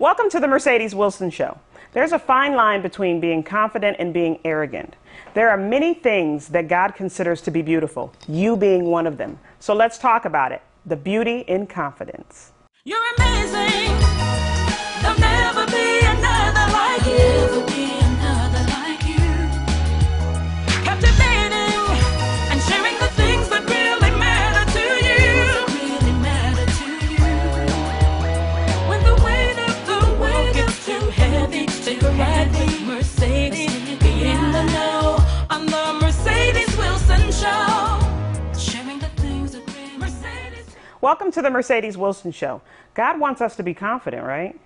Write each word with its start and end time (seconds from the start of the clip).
Welcome 0.00 0.30
to 0.30 0.38
the 0.38 0.46
Mercedes 0.46 0.94
Wilson 0.94 1.28
Show. 1.28 1.58
There's 1.92 2.12
a 2.12 2.20
fine 2.20 2.54
line 2.54 2.82
between 2.82 3.18
being 3.18 3.42
confident 3.42 3.96
and 3.98 4.14
being 4.14 4.38
arrogant. 4.44 4.94
There 5.34 5.50
are 5.50 5.56
many 5.56 5.92
things 5.92 6.46
that 6.50 6.68
God 6.68 6.94
considers 6.94 7.40
to 7.42 7.50
be 7.50 7.62
beautiful, 7.62 8.12
you 8.28 8.56
being 8.56 8.84
one 8.84 9.08
of 9.08 9.16
them. 9.16 9.40
So 9.58 9.74
let's 9.74 9.98
talk 9.98 10.24
about 10.24 10.52
it 10.52 10.62
the 10.86 10.94
beauty 10.94 11.40
in 11.48 11.66
confidence. 11.66 12.52
You're 12.84 13.02
amazing. 13.16 13.98
There'll 15.02 15.18
never 15.18 15.66
be 15.66 15.98
another 16.06 16.72
like 16.72 17.04
you. 17.04 18.07
Welcome 41.00 41.30
to 41.30 41.42
the 41.42 41.50
Mercedes 41.50 41.96
Wilson 41.96 42.32
Show. 42.32 42.60
God 42.94 43.20
wants 43.20 43.40
us 43.40 43.54
to 43.54 43.62
be 43.62 43.72
confident, 43.72 44.24
right? 44.24 44.58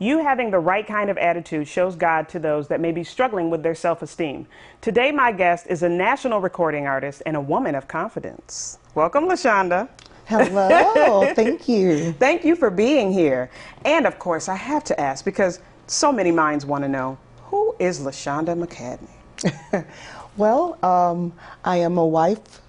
You 0.00 0.18
having 0.18 0.50
the 0.50 0.58
right 0.58 0.84
kind 0.84 1.08
of 1.08 1.16
attitude 1.16 1.68
shows 1.68 1.94
God 1.94 2.28
to 2.30 2.40
those 2.40 2.66
that 2.68 2.80
may 2.80 2.90
be 2.90 3.04
struggling 3.04 3.50
with 3.50 3.62
their 3.62 3.76
self 3.76 4.02
esteem. 4.02 4.48
Today, 4.80 5.12
my 5.12 5.30
guest 5.30 5.68
is 5.68 5.84
a 5.84 5.88
national 5.88 6.40
recording 6.40 6.88
artist 6.88 7.22
and 7.24 7.36
a 7.36 7.40
woman 7.40 7.76
of 7.76 7.86
confidence. 7.86 8.78
Welcome, 8.96 9.26
LaShonda. 9.28 9.88
Hello, 10.24 11.32
thank 11.36 11.68
you. 11.68 12.10
Thank 12.14 12.44
you 12.44 12.56
for 12.56 12.68
being 12.68 13.12
here. 13.12 13.48
And 13.84 14.08
of 14.08 14.18
course, 14.18 14.48
I 14.48 14.56
have 14.56 14.82
to 14.84 15.00
ask 15.00 15.24
because 15.24 15.60
so 15.86 16.10
many 16.10 16.32
minds 16.32 16.66
want 16.66 16.82
to 16.82 16.88
know 16.88 17.16
who 17.44 17.76
is 17.78 18.00
LaShonda 18.00 18.60
McCadney? 18.60 19.86
Well, 20.36 20.78
um, 20.84 21.32
I 21.64 21.78
am 21.78 21.96
a 21.96 22.06
wife 22.06 22.60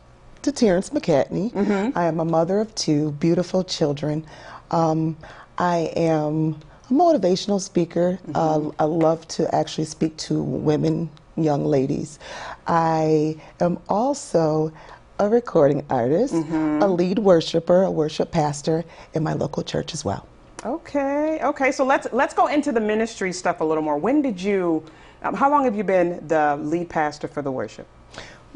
to 0.47 0.53
Terrence 0.53 0.91
McCadney. 0.91 1.51
I 1.93 2.05
am 2.05 2.21
a 2.21 2.25
mother 2.25 2.59
of 2.59 2.73
two 2.73 3.11
beautiful 3.13 3.65
children. 3.65 4.25
Um, 4.71 5.17
I 5.57 5.91
am 5.97 6.57
a 6.89 6.93
motivational 6.93 7.59
speaker. 7.59 8.17
Uh, 8.33 8.71
I 8.79 8.85
love 8.85 9.27
to 9.29 9.53
actually 9.53 9.83
speak 9.85 10.15
to 10.17 10.41
women, 10.41 11.09
young 11.35 11.65
ladies. 11.65 12.17
I 12.65 13.35
am 13.59 13.77
also 13.89 14.71
a 15.19 15.27
recording 15.27 15.85
artist, 15.89 16.33
a 16.33 16.87
lead 16.87 17.19
worshiper, 17.19 17.83
a 17.83 17.91
worship 17.91 18.31
pastor 18.31 18.85
in 19.13 19.23
my 19.23 19.33
local 19.33 19.63
church 19.63 19.93
as 19.93 20.05
well. 20.05 20.25
Okay, 20.63 21.39
okay. 21.43 21.73
So 21.73 21.83
let's 21.83 22.07
let's 22.13 22.33
go 22.33 22.47
into 22.47 22.71
the 22.71 22.79
ministry 22.79 23.33
stuff 23.33 23.59
a 23.59 23.65
little 23.65 23.83
more. 23.83 23.97
When 23.97 24.21
did 24.21 24.41
you? 24.41 24.85
Um, 25.23 25.33
how 25.33 25.49
long 25.49 25.65
have 25.65 25.75
you 25.75 25.83
been 25.83 26.25
the 26.25 26.55
lead 26.61 26.89
pastor 26.89 27.27
for 27.27 27.41
the 27.41 27.51
worship? 27.51 27.85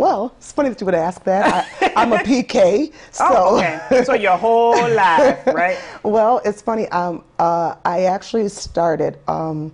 Well, 0.02 0.34
it's 0.40 0.52
funny 0.52 0.70
that 0.70 0.82
you 0.82 0.86
would 0.86 0.96
ask 0.96 1.24
that. 1.26 1.68
I, 1.80 1.94
I'm 1.96 2.12
a 2.12 2.18
PK, 2.30 2.92
so. 3.12 3.24
Oh, 3.30 3.58
okay. 3.60 4.04
So 4.04 4.16
your 4.16 4.36
whole 4.36 4.74
life, 4.96 5.46
right? 5.46 5.78
well, 6.02 6.42
it's 6.44 6.60
funny. 6.60 6.88
Um, 6.88 7.24
uh, 7.38 7.76
I 7.86 8.06
actually 8.06 8.50
started. 8.50 9.20
Um, 9.28 9.72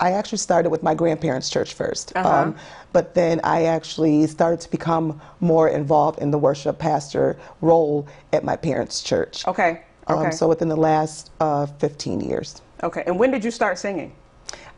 I 0.00 0.12
actually 0.12 0.38
started 0.38 0.70
with 0.70 0.82
my 0.82 0.94
grandparents' 0.94 1.50
church 1.50 1.76
1st 1.76 2.16
Uh-huh. 2.16 2.28
um, 2.28 2.56
but 2.92 3.14
then 3.14 3.38
I 3.44 3.64
actually 3.64 4.26
started 4.26 4.60
to 4.60 4.70
become 4.70 5.20
more 5.40 5.68
involved 5.68 6.18
in 6.20 6.30
the 6.30 6.38
worship 6.38 6.78
pastor 6.78 7.36
role 7.60 8.06
at 8.32 8.44
my 8.44 8.56
parents' 8.56 9.02
church. 9.02 9.46
Okay. 9.46 9.82
Okay. 10.08 10.26
Um, 10.26 10.32
so 10.32 10.48
within 10.48 10.68
the 10.68 10.76
last 10.76 11.32
uh, 11.40 11.66
15 11.66 12.20
years, 12.20 12.62
okay. 12.82 13.02
And 13.06 13.18
when 13.18 13.30
did 13.30 13.44
you 13.44 13.50
start 13.50 13.78
singing? 13.78 14.12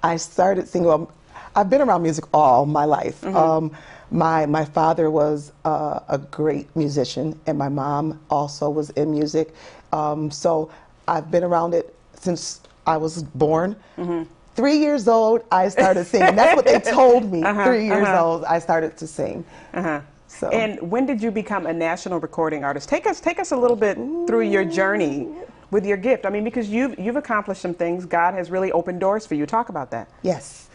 I 0.02 0.16
started 0.16 0.66
singing. 0.66 1.06
I've 1.54 1.70
been 1.70 1.82
around 1.82 2.02
music 2.02 2.24
all 2.34 2.66
my 2.66 2.84
life. 2.84 3.20
Mm-hmm. 3.20 3.36
Um, 3.36 3.70
my 4.10 4.46
my 4.46 4.64
father 4.64 5.10
was 5.10 5.52
uh, 5.64 6.00
a 6.08 6.18
great 6.18 6.74
musician, 6.74 7.38
and 7.46 7.58
my 7.58 7.68
mom 7.68 8.20
also 8.30 8.70
was 8.70 8.90
in 8.90 9.10
music. 9.10 9.54
Um, 9.92 10.30
so 10.30 10.70
I've 11.06 11.30
been 11.30 11.44
around 11.44 11.74
it 11.74 11.94
since 12.14 12.60
I 12.86 12.96
was 12.96 13.22
born. 13.22 13.76
Mm-hmm. 13.96 14.24
Three 14.54 14.78
years 14.78 15.06
old, 15.06 15.44
I 15.52 15.68
started 15.68 16.04
singing. 16.06 16.34
That's 16.34 16.56
what 16.56 16.64
they 16.64 16.80
told 16.80 17.30
me. 17.30 17.42
Uh-huh, 17.48 17.64
Three 17.64 17.86
years 17.86 18.06
uh-huh. 18.06 18.24
old, 18.24 18.44
I 18.44 18.58
started 18.58 18.96
to 18.96 19.06
sing. 19.06 19.44
Uh-huh. 19.72 20.00
So 20.26 20.48
And 20.50 20.90
when 20.90 21.06
did 21.06 21.22
you 21.22 21.30
become 21.30 21.66
a 21.66 21.72
national 21.72 22.20
recording 22.20 22.64
artist? 22.64 22.88
Take 22.88 23.06
us 23.06 23.20
take 23.20 23.38
us 23.38 23.52
a 23.52 23.56
little 23.56 23.76
bit 23.76 23.96
through 24.26 24.42
your 24.42 24.64
journey 24.64 25.28
with 25.70 25.86
your 25.86 25.96
gift. 25.96 26.26
I 26.26 26.30
mean, 26.30 26.44
because 26.44 26.68
you've 26.68 26.98
you've 26.98 27.16
accomplished 27.16 27.62
some 27.62 27.74
things. 27.74 28.04
God 28.04 28.34
has 28.34 28.50
really 28.50 28.72
opened 28.72 29.00
doors 29.00 29.26
for 29.26 29.34
you. 29.34 29.46
Talk 29.46 29.68
about 29.68 29.90
that. 29.90 30.08
Yes. 30.22 30.68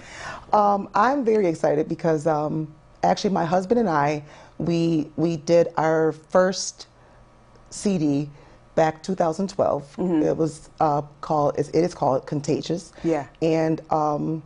Um, 0.52 0.90
I'm 0.96 1.25
very 1.25 1.47
excited 1.47 1.90
because 1.90 2.25
um, 2.25 2.74
actually 3.03 3.31
my 3.31 3.46
husband 3.46 3.80
and 3.80 3.90
I, 3.90 4.24
we, 4.58 5.09
we 5.16 5.38
did 5.38 5.68
our 5.78 6.12
first 6.12 6.88
CD 7.69 8.30
back 8.75 9.03
2012. 9.03 9.96
It 10.24 10.36
was 10.38 10.69
uh, 10.80 11.02
called, 11.22 11.58
it 11.59 11.74
is 11.75 11.94
called 11.94 12.25
Contagious. 12.25 12.91
Yeah. 13.03 13.28
And 13.41 13.81
um, 13.91 14.41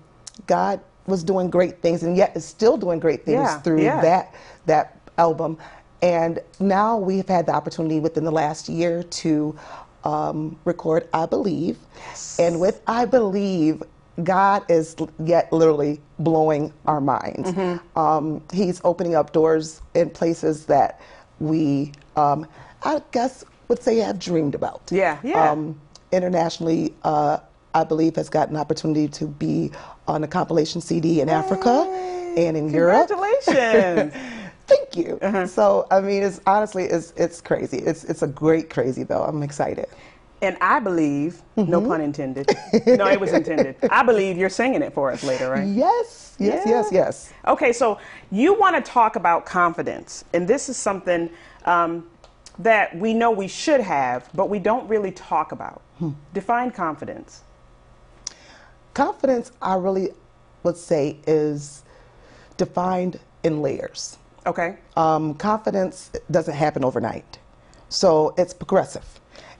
God 0.47 0.81
was 1.05 1.23
doing 1.23 1.49
great 1.49 1.81
things 1.81 2.03
and 2.03 2.17
yet 2.17 2.35
is 2.35 2.43
still 2.45 2.77
doing 2.77 2.99
great 2.99 3.23
things 3.23 3.37
Yeah, 3.37 3.59
through 3.59 3.83
yeah. 3.83 4.01
that, 4.01 4.35
that 4.65 4.99
album. 5.17 5.57
And 6.01 6.39
now 6.59 6.97
we've 6.97 7.27
had 7.27 7.45
the 7.45 7.53
opportunity 7.53 7.99
within 7.99 8.23
the 8.23 8.31
last 8.31 8.69
year 8.69 9.03
to 9.03 9.57
um, 10.03 10.57
record 10.65 11.07
I 11.13 11.25
Believe. 11.25 11.77
And 12.39 12.59
with 12.59 12.81
I 12.87 13.05
Believe, 13.05 13.81
God 14.23 14.63
is 14.69 14.95
yet 15.23 15.51
literally 15.53 16.01
blowing 16.19 16.73
our 16.85 16.99
minds. 16.99 17.51
Mm-hmm. 17.51 17.99
Um, 17.99 18.41
he's 18.51 18.81
opening 18.83 19.15
up 19.15 19.31
doors 19.31 19.81
in 19.93 20.09
places 20.09 20.65
that 20.65 20.99
we, 21.39 21.91
um, 22.15 22.47
I 22.83 23.01
guess, 23.11 23.43
would 23.67 23.81
say 23.81 23.97
have 23.97 24.17
dreamed 24.17 24.55
about. 24.55 24.81
Yeah, 24.91 25.19
yeah. 25.23 25.51
Um, 25.51 25.79
internationally, 26.11 26.93
uh, 27.03 27.39
I 27.75 27.83
believe 27.83 28.15
has 28.15 28.29
got 28.29 28.49
an 28.49 28.55
opportunity 28.55 29.07
to 29.09 29.27
be 29.27 29.71
on 30.07 30.23
a 30.23 30.27
compilation 30.27 30.81
CD 30.81 31.21
in 31.21 31.29
Africa 31.29 31.85
and 32.37 32.57
in 32.57 32.69
Europe. 32.69 33.07
Congratulations. 33.07 34.13
Thank 34.67 34.97
you. 34.97 35.19
Uh-huh. 35.21 35.47
So 35.47 35.87
I 35.91 36.01
mean, 36.01 36.23
it's 36.23 36.41
honestly, 36.45 36.85
it's 36.85 37.13
it's 37.15 37.39
crazy. 37.39 37.77
It's 37.77 38.03
it's 38.03 38.21
a 38.21 38.27
great 38.27 38.69
crazy 38.69 39.03
though. 39.03 39.23
I'm 39.23 39.43
excited. 39.43 39.87
And 40.41 40.57
I 40.61 40.79
believe, 40.79 41.41
no 41.55 41.79
Mm-hmm. 41.79 41.87
pun 41.89 42.01
intended. 42.01 42.55
no, 42.85 43.07
it 43.07 43.19
was 43.19 43.33
intended. 43.33 43.75
I 43.89 44.03
believe 44.03 44.37
you're 44.37 44.49
singing 44.49 44.81
it 44.81 44.93
for 44.93 45.11
us 45.11 45.23
later, 45.23 45.49
right? 45.49 45.67
Yes, 45.67 46.35
yes, 46.39 46.63
yes, 46.67 46.89
yes. 46.91 47.33
Okay, 47.47 47.73
so 47.73 47.97
you 48.31 48.53
want 48.53 48.75
to 48.75 48.81
talk 48.91 49.15
about 49.15 49.45
confidence, 49.45 50.23
and 50.33 50.47
this 50.47 50.69
is 50.69 50.77
something 50.77 51.29
um, 51.65 52.07
that 52.59 52.95
we 52.97 53.13
know 53.13 53.31
we 53.31 53.47
should 53.47 53.81
have, 53.81 54.29
but 54.33 54.49
we 54.49 54.59
don't 54.59 54.87
really 54.87 55.11
talk 55.11 55.51
about. 55.51 55.81
Hmm. 55.97 56.11
Define 56.33 56.71
confidence. 56.71 57.41
Confidence, 58.93 59.51
I 59.61 59.75
really 59.75 60.09
would 60.63 60.77
say, 60.77 61.17
is 61.27 61.83
defined 62.57 63.19
in 63.43 63.61
layers. 63.61 64.17
Okay. 64.45 64.77
Um, 64.95 65.33
confidence 65.35 66.11
doesn't 66.31 66.53
happen 66.55 66.83
overnight, 66.83 67.37
so 67.89 68.33
it's 68.37 68.53
progressive. 68.53 69.05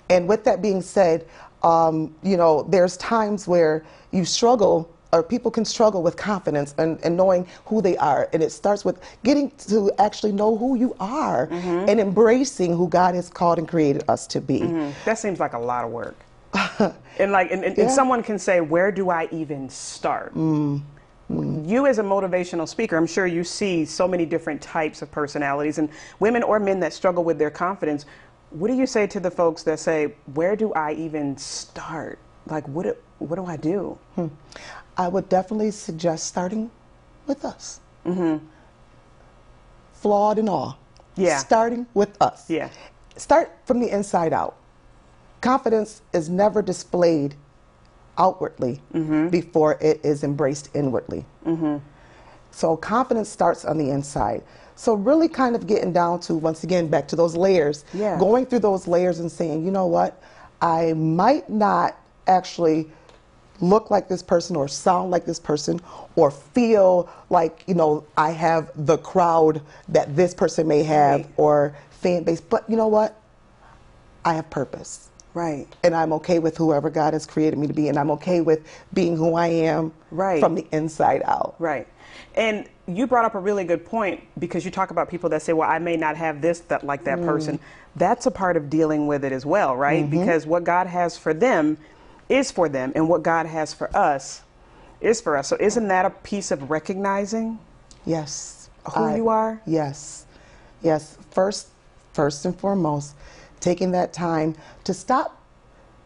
And 0.10 0.28
with 0.28 0.44
that 0.46 0.62
being 0.62 0.82
said, 0.82 1.28
um, 1.64 2.16
you 2.24 2.38
know, 2.38 2.64
there's 2.64 2.98
times 2.98 3.48
where 3.48 3.86
you 4.12 4.26
struggle, 4.26 4.90
or 5.12 5.24
people 5.24 5.52
can 5.52 5.66
struggle 5.66 6.04
with 6.04 6.16
confidence 6.16 6.76
and, 6.78 7.00
and 7.04 7.18
knowing 7.18 7.48
who 7.66 7.82
they 7.82 7.98
are. 7.98 8.30
And 8.34 8.44
it 8.44 8.52
starts 8.52 8.86
with 8.86 9.02
getting 9.24 9.52
to 9.70 9.92
actually 10.00 10.32
know 10.32 10.58
who 10.58 10.76
you 10.76 10.96
are 11.00 11.48
mm-hmm. 11.48 11.90
and 11.90 12.00
embracing 12.00 12.76
who 12.76 12.88
God 12.88 13.16
has 13.16 13.30
called 13.30 13.58
and 13.58 13.68
created 13.68 14.04
us 14.08 14.28
to 14.28 14.42
be. 14.42 14.62
Mm-hmm. 14.62 14.92
That 15.06 15.18
seems 15.18 15.40
like 15.40 15.54
a 15.54 15.60
lot 15.60 15.86
of 15.86 15.92
work. 15.92 16.16
and 17.20 17.32
like, 17.32 17.52
and, 17.52 17.64
and, 17.64 17.78
and 17.78 17.92
someone 17.92 18.24
can 18.24 18.40
say, 18.40 18.62
"Where 18.62 18.92
do 18.92 19.10
I 19.10 19.28
even 19.32 19.70
start?" 19.70 20.34
Mm. 20.34 20.82
Mm. 21.30 21.68
You, 21.68 21.86
as 21.88 22.00
a 22.00 22.04
motivational 22.04 22.68
speaker, 22.68 22.96
I'm 22.96 23.06
sure 23.06 23.28
you 23.28 23.44
see 23.44 23.84
so 23.84 24.08
many 24.08 24.26
different 24.26 24.62
types 24.62 25.02
of 25.02 25.12
personalities, 25.12 25.78
and 25.78 25.90
women 26.20 26.42
or 26.42 26.60
men 26.60 26.80
that 26.80 26.94
struggle 26.94 27.24
with 27.24 27.38
their 27.38 27.50
confidence. 27.52 28.06
What 28.58 28.70
do 28.70 28.74
you 28.74 28.88
say 28.88 29.06
to 29.08 29.20
the 29.20 29.30
folks 29.30 29.64
that 29.64 29.80
say, 29.80 30.16
"Where 30.34 30.56
do 30.56 30.74
I 30.74 30.94
even 30.94 31.38
start? 31.38 32.18
Like, 32.48 32.68
what 32.68 32.84
do, 32.84 32.96
what 33.20 33.36
do 33.36 33.46
I 33.46 33.56
do?" 33.56 33.98
Hmm. 34.16 34.28
I 34.98 35.08
would 35.08 35.30
definitely 35.30 35.70
suggest 35.72 36.26
starting 36.26 36.72
with 37.28 37.46
us. 37.46 37.80
Mm-hmm. 38.06 38.44
Flawed 39.94 40.40
and 40.40 40.50
all. 40.50 40.80
Yeah. 41.16 41.38
Starting 41.38 41.86
with 41.94 42.20
us. 42.20 42.50
Yeah. 42.50 42.70
Start 43.16 43.52
from 43.66 43.80
the 43.80 43.90
inside 43.92 44.34
out. 44.34 44.56
Confidence 45.42 46.02
is 46.14 46.30
never 46.30 46.64
displayed 46.64 47.36
outwardly 48.18 48.82
mm-hmm. 48.92 49.28
before 49.30 49.78
it 49.82 50.04
is 50.04 50.24
embraced 50.24 50.70
inwardly. 50.74 51.26
Mm-hmm. 51.46 51.78
So 52.50 52.76
confidence 52.76 53.30
starts 53.30 53.66
on 53.66 53.78
the 53.78 53.92
inside. 53.92 54.44
So 54.78 54.94
really 54.94 55.28
kind 55.28 55.56
of 55.56 55.66
getting 55.68 55.92
down 55.92 56.20
to 56.22 56.36
once 56.36 56.64
again 56.64 56.88
back 56.88 57.08
to 57.10 57.16
those 57.16 57.36
layers, 57.36 57.84
Yeah. 57.94 58.18
going 58.20 58.46
through 58.46 58.60
those 58.60 58.88
layers 58.88 59.20
and 59.20 59.30
saying, 59.32 59.66
you 59.66 59.72
know 59.72 59.88
what, 59.88 60.22
I 60.62 60.94
might 60.94 61.50
not 61.50 61.98
actually 62.28 62.90
look 63.60 63.90
like 63.90 64.08
this 64.08 64.22
person 64.22 64.56
or 64.56 64.68
sound 64.68 65.10
like 65.10 65.26
this 65.26 65.40
person 65.40 65.82
or 66.16 66.30
feel 66.30 67.10
like 67.32 67.64
you 67.66 67.74
know 67.74 68.04
I 68.16 68.30
have 68.30 68.70
the 68.76 69.00
crowd 69.00 69.62
that 69.90 70.16
this 70.16 70.36
person 70.36 70.68
may 70.68 70.84
have 70.84 71.22
Right. 71.22 71.30
or 71.38 71.76
fan 71.90 72.24
base. 72.24 72.40
But 72.40 72.70
you 72.70 72.78
know 72.78 72.88
what? 72.88 73.20
I 74.24 74.34
have 74.36 74.48
purpose. 74.52 75.10
Right. 75.34 75.68
And 75.84 75.96
I'm 75.96 76.14
okay 76.14 76.38
with 76.40 76.56
whoever 76.58 76.90
God 76.92 77.14
has 77.14 77.26
created 77.26 77.58
me 77.58 77.66
to 77.68 77.74
be, 77.74 77.88
and 77.90 77.98
I'm 77.98 78.12
okay 78.12 78.42
with 78.42 78.68
being 78.94 79.18
who 79.18 79.34
I 79.34 79.48
am 79.48 79.92
Right. 80.12 80.40
from 80.40 80.54
the 80.54 80.68
inside 80.72 81.24
out. 81.26 81.56
Right. 81.58 81.88
And 82.36 82.68
you 82.88 83.06
brought 83.06 83.26
up 83.26 83.36
a 83.36 83.40
really 83.40 83.66
good 83.66 83.86
point 83.86 84.24
because 84.40 84.64
you 84.64 84.72
talk 84.72 84.92
about 84.92 85.10
people 85.10 85.30
that 85.30 85.42
say, 85.42 85.54
well, 85.54 85.70
I 85.70 85.78
may 85.80 85.98
not 85.98 86.16
have 86.16 86.42
this 86.42 86.62
that 86.62 86.86
like 86.86 87.04
that 87.04 87.20
mm. 87.20 87.26
person. 87.26 87.60
That's 87.96 88.26
a 88.26 88.32
part 88.32 88.56
of 88.56 88.70
dealing 88.70 89.08
with 89.08 89.26
it 89.26 89.32
as 89.32 89.46
well, 89.46 89.76
right? 89.76 90.06
Mm-hmm. 90.06 90.20
Because 90.20 90.46
what 90.46 90.64
God 90.64 90.88
has 90.88 91.18
for 91.18 91.34
them 91.34 91.78
is 92.30 92.52
for 92.52 92.70
them, 92.70 92.92
and 92.96 93.08
what 93.10 93.24
God 93.24 93.46
has 93.46 93.74
for 93.74 93.96
us 93.96 94.42
is 95.02 95.22
for 95.22 95.38
us. 95.38 95.48
So 95.48 95.58
isn't 95.60 95.88
that 95.88 96.06
a 96.06 96.10
piece 96.10 96.52
of 96.52 96.70
recognizing 96.70 97.60
Yes. 98.06 98.70
who 98.96 99.16
you 99.16 99.30
are? 99.30 99.62
Yes. 99.66 100.26
Yes. 100.82 101.18
First, 101.32 101.68
first 102.14 102.46
and 102.46 102.58
foremost, 102.58 103.16
taking 103.60 103.92
that 103.92 104.14
time 104.14 104.56
to 104.86 104.94
stop 104.94 105.42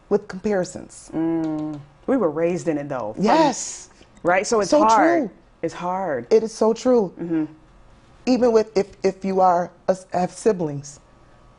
with 0.08 0.28
comparisons. 0.28 1.10
Mm. 1.14 1.80
We 2.06 2.16
were 2.16 2.30
raised 2.30 2.68
in 2.68 2.78
it 2.78 2.88
though. 2.88 3.14
Yes. 3.18 3.88
Right? 4.22 4.46
So 4.46 4.60
it's 4.60 4.70
So 4.70 4.84
hard. 4.84 5.30
true. 5.30 5.30
It's 5.62 5.74
hard. 5.74 6.26
It 6.30 6.42
is 6.42 6.52
so 6.52 6.74
true. 6.74 7.14
Mm-hmm. 7.18 7.44
Even 8.26 8.52
with 8.52 8.76
if 8.76 8.96
if 9.02 9.24
you 9.24 9.40
are 9.40 9.70
have 10.12 10.30
siblings, 10.30 11.00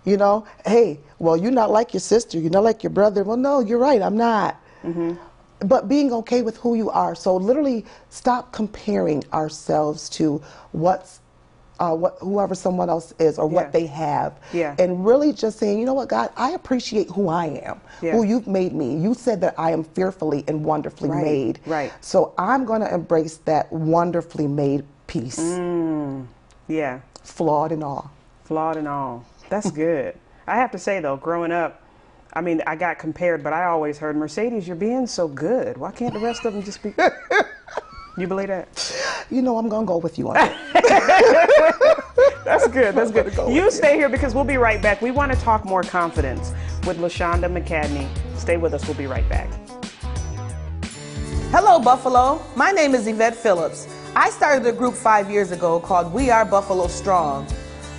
you 0.05 0.17
know, 0.17 0.45
hey, 0.65 0.99
well, 1.19 1.35
you're 1.37 1.51
not 1.51 1.71
like 1.71 1.93
your 1.93 2.01
sister, 2.01 2.37
you're 2.39 2.51
not 2.51 2.63
like 2.63 2.83
your 2.83 2.89
brother. 2.89 3.23
Well, 3.23 3.37
no, 3.37 3.59
you're 3.59 3.79
right, 3.79 4.01
I'm 4.01 4.17
not. 4.17 4.61
Mm-hmm. 4.83 5.13
But 5.67 5.87
being 5.87 6.11
okay 6.13 6.41
with 6.41 6.57
who 6.57 6.75
you 6.75 6.89
are. 6.89 7.15
So 7.15 7.35
literally, 7.37 7.85
stop 8.09 8.51
comparing 8.51 9.23
ourselves 9.33 10.09
to 10.09 10.41
what's. 10.71 11.19
Uh, 11.79 11.93
what, 11.95 12.17
whoever 12.21 12.53
someone 12.53 12.87
else 12.87 13.13
is 13.17 13.39
or 13.39 13.49
Yeah. 13.49 13.55
what 13.55 13.71
they 13.73 13.87
have 13.87 14.33
Yeah. 14.53 14.75
and 14.77 15.03
really 15.03 15.33
just 15.33 15.57
saying 15.57 15.79
you 15.79 15.85
know 15.85 15.95
what 15.95 16.07
god 16.07 16.29
i 16.37 16.51
appreciate 16.51 17.09
who 17.09 17.29
i 17.29 17.47
am 17.47 17.81
Yeah. 17.99 18.11
who 18.11 18.23
you've 18.23 18.45
made 18.47 18.73
me 18.73 18.95
you 18.95 19.15
said 19.15 19.41
that 19.41 19.55
i 19.57 19.71
am 19.71 19.83
fearfully 19.83 20.43
and 20.47 20.63
wonderfully 20.63 21.09
Right, 21.09 21.23
made 21.23 21.59
right. 21.65 21.91
so 21.99 22.33
I'm 22.37 22.65
going 22.65 22.81
to 22.81 22.93
embrace 22.93 23.37
that 23.45 23.71
wonderfully 23.73 24.45
made 24.47 24.85
piece, 25.07 25.39
Mm. 25.39 26.27
Yeah. 26.67 26.99
flawed 27.23 27.71
and 27.71 27.83
all. 27.83 28.11
Flawed 28.45 28.77
and 28.77 28.87
all. 28.87 29.25
That's 29.49 29.71
good. 29.71 30.15
I 30.47 30.55
have 30.57 30.71
to 30.71 30.77
say 30.77 30.99
though, 30.99 31.17
growing 31.17 31.51
up, 31.51 31.81
I 32.33 32.41
mean, 32.41 32.61
I 32.67 32.75
got 32.75 32.99
compared, 32.99 33.43
but 33.43 33.51
I 33.51 33.65
always 33.65 33.97
heard 33.97 34.15
Mercedes, 34.15 34.67
you're 34.67 34.75
being 34.75 35.07
so 35.07 35.27
good. 35.27 35.77
Why 35.77 35.91
can't 35.91 36.13
the 36.13 36.19
rest 36.19 36.45
of 36.45 36.53
them 36.53 36.61
just 36.63 36.81
be? 36.83 36.93
you 38.17 38.27
believe 38.27 38.47
that? 38.49 38.67
You 39.29 39.41
know, 39.41 39.57
I'm 39.57 39.69
going 39.69 39.85
to 39.85 39.87
go 39.87 39.97
with 39.97 40.17
you 40.19 40.29
on 40.29 40.35
that. 40.35 40.55
That's 42.43 42.67
good. 42.67 42.95
That's 42.95 43.11
good. 43.11 43.33
go 43.35 43.49
You 43.49 43.65
with 43.65 43.73
stay 43.73 43.95
here 43.95 44.09
because 44.09 44.35
we'll 44.35 44.43
be 44.43 44.57
right 44.57 44.81
back. 44.81 45.01
We 45.01 45.11
want 45.11 45.31
to 45.31 45.39
talk 45.39 45.65
more 45.65 45.83
confidence 45.83 46.53
with 46.85 46.97
LaShonda 46.97 47.45
McCadney. 47.45 48.07
Stay 48.37 48.57
with 48.57 48.73
us. 48.73 48.85
We'll 48.87 48.97
be 48.97 49.07
right 49.07 49.27
back. 49.29 49.49
Hello, 51.51 51.79
Buffalo. 51.79 52.41
My 52.55 52.71
name 52.71 52.95
is 52.95 53.07
Yvette 53.07 53.35
Phillips. 53.35 53.87
I 54.15 54.29
started 54.29 54.67
a 54.67 54.71
group 54.71 54.93
five 54.93 55.29
years 55.29 55.51
ago 55.51 55.79
called 55.79 56.11
We 56.11 56.29
Are 56.29 56.45
Buffalo 56.45 56.87
Strong. 56.87 57.45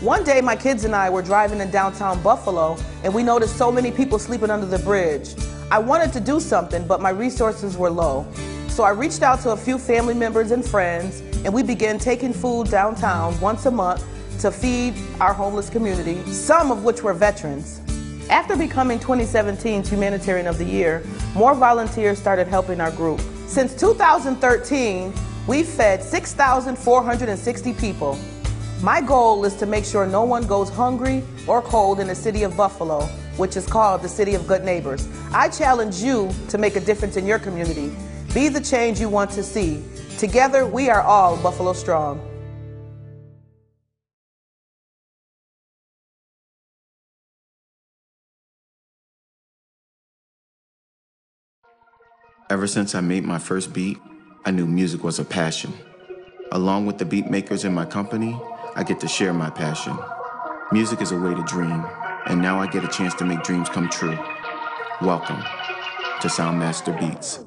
One 0.00 0.22
day, 0.22 0.40
my 0.40 0.56
kids 0.56 0.84
and 0.84 0.94
I 0.94 1.08
were 1.08 1.22
driving 1.22 1.60
in 1.60 1.70
downtown 1.70 2.22
Buffalo, 2.22 2.76
and 3.04 3.14
we 3.14 3.22
noticed 3.22 3.56
so 3.56 3.72
many 3.72 3.90
people 3.90 4.19
sleeping 4.19 4.50
under 4.50 4.66
the 4.66 4.78
bridge. 4.81 5.34
I 5.70 5.78
wanted 5.78 6.12
to 6.12 6.20
do 6.20 6.40
something, 6.40 6.86
but 6.86 7.00
my 7.00 7.10
resources 7.10 7.76
were 7.76 7.90
low. 7.90 8.26
So 8.69 8.82
I 8.82 8.90
reached 8.90 9.22
out 9.22 9.40
to 9.42 9.52
a 9.52 9.56
few 9.56 9.78
family 9.78 10.14
members 10.14 10.50
and 10.50 10.64
friends, 10.64 11.22
and 11.44 11.52
we 11.52 11.62
began 11.62 11.99
taking 11.99 12.32
food 12.32 12.70
downtown 12.70 13.38
once 13.41 13.67
a 13.67 13.70
month 13.70 14.05
to 14.41 14.50
feed 14.50 14.94
our 15.20 15.32
homeless 15.32 15.70
community, 15.70 16.20
some 16.25 16.70
of 16.70 16.85
which 16.85 17.02
were 17.02 17.14
veterans. 17.14 17.81
After 18.31 18.56
becoming 18.56 18.99
2017's 18.99 19.88
Humanitarian 19.91 20.46
of 20.46 20.58
the 20.58 20.64
Year, 20.64 21.05
more 21.35 21.55
volunteers 21.55 22.19
started 22.19 22.49
helping 22.49 22.81
our 22.81 22.91
group. 22.91 23.20
Since 23.46 23.75
2013, 23.79 25.12
we've 25.46 25.69
fed 25.69 26.02
6,460 26.02 27.73
people. 27.75 28.19
My 28.82 29.00
goal 29.00 29.44
is 29.44 29.55
to 29.56 29.67
make 29.67 29.85
sure 29.85 30.06
no 30.06 30.25
one 30.25 30.46
goes 30.46 30.70
hungry 30.70 31.23
or 31.46 31.61
cold 31.62 32.00
in 32.00 32.06
the 32.06 32.14
city 32.14 32.43
of 32.43 32.56
Buffalo, 32.56 33.02
which 33.37 33.56
is 33.56 33.67
called 33.67 34.02
the 34.02 34.08
City 34.08 34.35
of 34.35 34.46
Good 34.46 34.64
Neighbors. 34.64 35.06
I 35.32 35.49
challenge 35.49 35.96
you 35.96 36.31
to 36.49 36.58
make 36.58 36.76
a 36.76 36.81
difference 36.81 37.17
in 37.17 37.26
your 37.26 37.38
community. 37.38 37.94
Be 38.34 38.48
the 38.48 38.60
change 38.60 38.98
you 38.98 39.08
want 39.08 39.31
to 39.31 39.44
see. 39.44 39.81
Together, 40.19 40.66
we 40.66 40.90
are 40.90 41.00
all 41.00 41.36
Buffalo 41.36 41.72
Strong. 41.72 42.20
Ever 52.50 52.66
since 52.66 52.96
I 52.96 53.00
made 53.00 53.22
my 53.22 53.38
first 53.38 53.72
beat, 53.72 53.98
I 54.44 54.50
knew 54.50 54.66
music 54.66 55.04
was 55.04 55.20
a 55.20 55.25
passion. 55.25 55.72
Along 56.50 56.86
with 56.86 56.98
the 56.98 57.04
beat 57.04 57.31
makers 57.31 57.64
in 57.64 57.72
my 57.72 57.84
company, 57.84 58.36
I 58.75 58.82
get 58.82 58.98
to 59.00 59.08
share 59.08 59.32
my 59.32 59.50
passion. 59.50 59.96
Music 60.72 61.00
is 61.00 61.12
a 61.12 61.16
way 61.16 61.34
to 61.34 61.42
dream, 61.44 61.86
and 62.26 62.42
now 62.42 62.58
I 62.58 62.66
get 62.66 62.84
a 62.84 62.88
chance 62.88 63.14
to 63.14 63.25
make 63.25 63.44
dreams 63.44 63.69
come 63.69 63.88
true. 63.88 64.19
Welcome 65.00 65.40
to 66.20 66.26
Soundmaster 66.26 66.98
Beats. 66.98 67.38